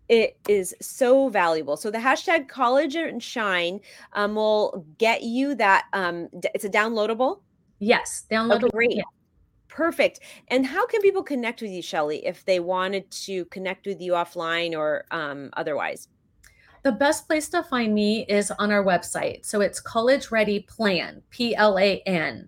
[0.07, 1.75] it is so valuable.
[1.75, 3.81] So the hashtag college and shine
[4.13, 5.87] um, will get you that.
[5.91, 7.41] Um, it's a downloadable.
[7.79, 8.63] Yes, downloadable.
[8.63, 8.95] Okay, great.
[8.95, 9.03] Yeah.
[9.67, 10.21] Perfect.
[10.47, 14.13] And how can people connect with you, Shelly, if they wanted to connect with you
[14.13, 16.07] offline or um, otherwise?
[16.87, 19.45] The best place to find me is on our website.
[19.45, 22.47] So it's College Ready Plan, P L A N.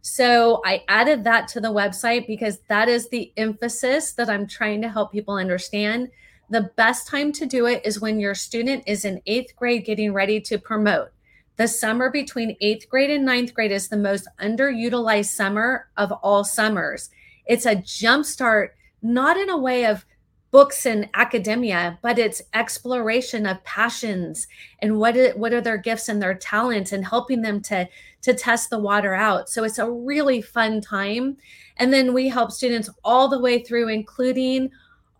[0.00, 4.80] So I added that to the website because that is the emphasis that I'm trying
[4.82, 6.08] to help people understand.
[6.50, 10.12] The best time to do it is when your student is in eighth grade getting
[10.12, 11.08] ready to promote.
[11.56, 16.44] The summer between eighth grade and ninth grade is the most underutilized summer of all
[16.44, 17.10] summers.
[17.44, 18.68] It's a jumpstart,
[19.02, 20.06] not in a way of
[20.50, 24.48] books and academia, but it's exploration of passions
[24.80, 27.88] and what it, what are their gifts and their talents and helping them to
[28.22, 29.48] to test the water out.
[29.48, 31.36] So it's a really fun time.
[31.78, 34.70] And then we help students all the way through, including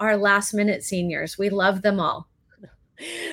[0.00, 1.38] our last minute seniors.
[1.38, 2.28] We love them all.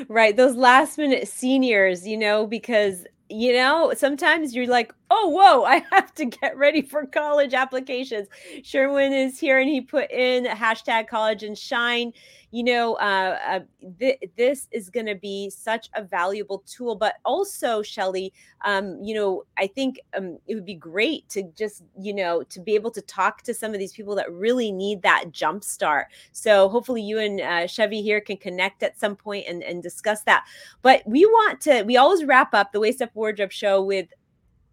[0.07, 0.37] Right.
[0.37, 5.85] Those last minute seniors, you know, because you know, sometimes you're like, oh, whoa, I
[5.91, 8.27] have to get ready for college applications.
[8.63, 12.13] Sherwin is here and he put in hashtag college and shine
[12.51, 13.59] you know, uh, uh,
[13.99, 16.95] th- this is going to be such a valuable tool.
[16.95, 18.31] But also, Shelly,
[18.63, 22.59] um, you know, I think um, it would be great to just, you know, to
[22.61, 26.07] be able to talk to some of these people that really need that jump start.
[26.31, 30.21] So hopefully, you and uh, Chevy here can connect at some point and, and discuss
[30.21, 30.45] that.
[30.81, 34.07] But we want to, we always wrap up the Waist Up Wardrobe show with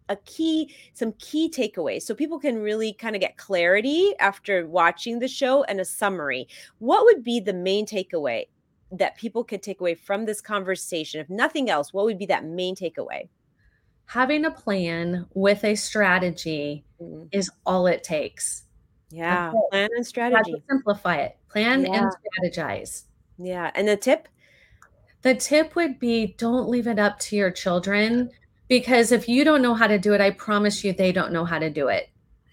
[0.08, 2.02] a key some key takeaways.
[2.02, 6.48] So people can really kind of get clarity after watching the show and a summary.
[6.78, 8.46] What would be the main takeaway
[8.92, 11.20] that people could take away from this conversation?
[11.20, 13.28] If nothing else what would be that main takeaway?
[14.06, 17.24] Having a plan with a strategy mm-hmm.
[17.32, 18.64] is all it takes.
[19.10, 20.62] Yeah plan and strategy.
[20.68, 21.36] simplify it.
[21.48, 22.02] Plan yeah.
[22.02, 23.04] and strategize.
[23.38, 24.28] Yeah and the tip?
[25.22, 28.30] The tip would be don't leave it up to your children
[28.80, 31.44] because if you don't know how to do it, I promise you they don't know
[31.44, 32.10] how to do it.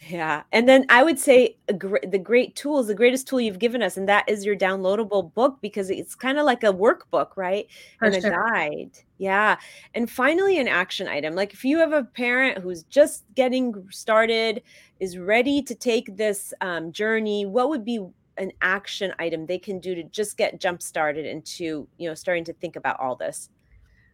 [0.08, 0.44] Yeah.
[0.52, 3.98] And then I would say gr- the great tools, the greatest tool you've given us,
[3.98, 7.66] and that is your downloadable book because it's kind of like a workbook, right?
[7.98, 8.32] For and sure.
[8.32, 8.92] a guide.
[9.18, 9.58] Yeah.
[9.96, 11.34] And finally, an action item.
[11.34, 14.62] Like if you have a parent who's just getting started,
[15.00, 18.00] is ready to take this um, journey, what would be
[18.38, 22.44] an action item they can do to just get jump started into, you know, starting
[22.44, 23.50] to think about all this?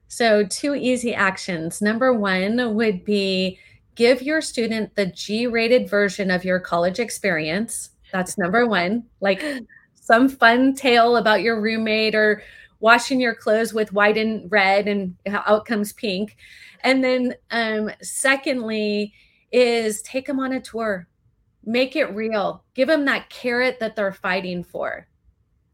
[0.07, 1.81] So, two easy actions.
[1.81, 3.59] Number one would be
[3.95, 7.89] give your student the G rated version of your college experience.
[8.13, 9.03] That's number one.
[9.19, 9.43] Like
[9.95, 12.41] some fun tale about your roommate or
[12.79, 16.37] washing your clothes with white and red and out comes pink.
[16.81, 19.13] And then, um, secondly,
[19.51, 21.07] is take them on a tour,
[21.65, 25.07] make it real, give them that carrot that they're fighting for.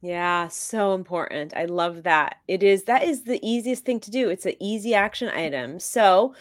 [0.04, 1.54] Yeah, so important.
[1.56, 2.38] I love that.
[2.50, 4.30] It is that is the easiest thing to do.
[4.30, 5.80] It's an easy action item.
[5.80, 6.36] So,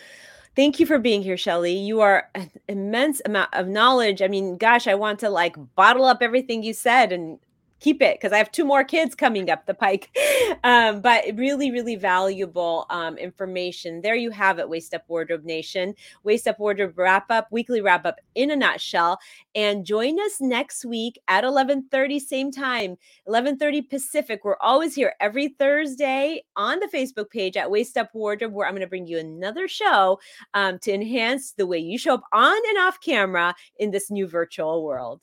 [0.57, 1.75] thank you for being here, Shelly.
[1.75, 4.23] You are an immense amount of knowledge.
[4.23, 7.39] I mean, gosh, I want to like bottle up everything you said and
[7.83, 10.17] keep it because I have two more kids coming up the pike.
[10.65, 14.01] Um, but really, really valuable um, information.
[14.01, 15.95] There you have it, Waist Up Wardrobe Nation.
[16.23, 19.19] Waist Up Wardrobe wrap up, weekly wrap up in a nutshell.
[19.57, 24.45] And join us next week at 11:30, same time, 11:30 Pacific.
[24.45, 28.75] We're always here every Thursday on the Facebook page at Waist Up Wardrobe, where I'm
[28.75, 30.21] going to bring you another show
[30.55, 34.29] um, to enhance the way you show up on and off camera in this new
[34.29, 35.23] virtual world.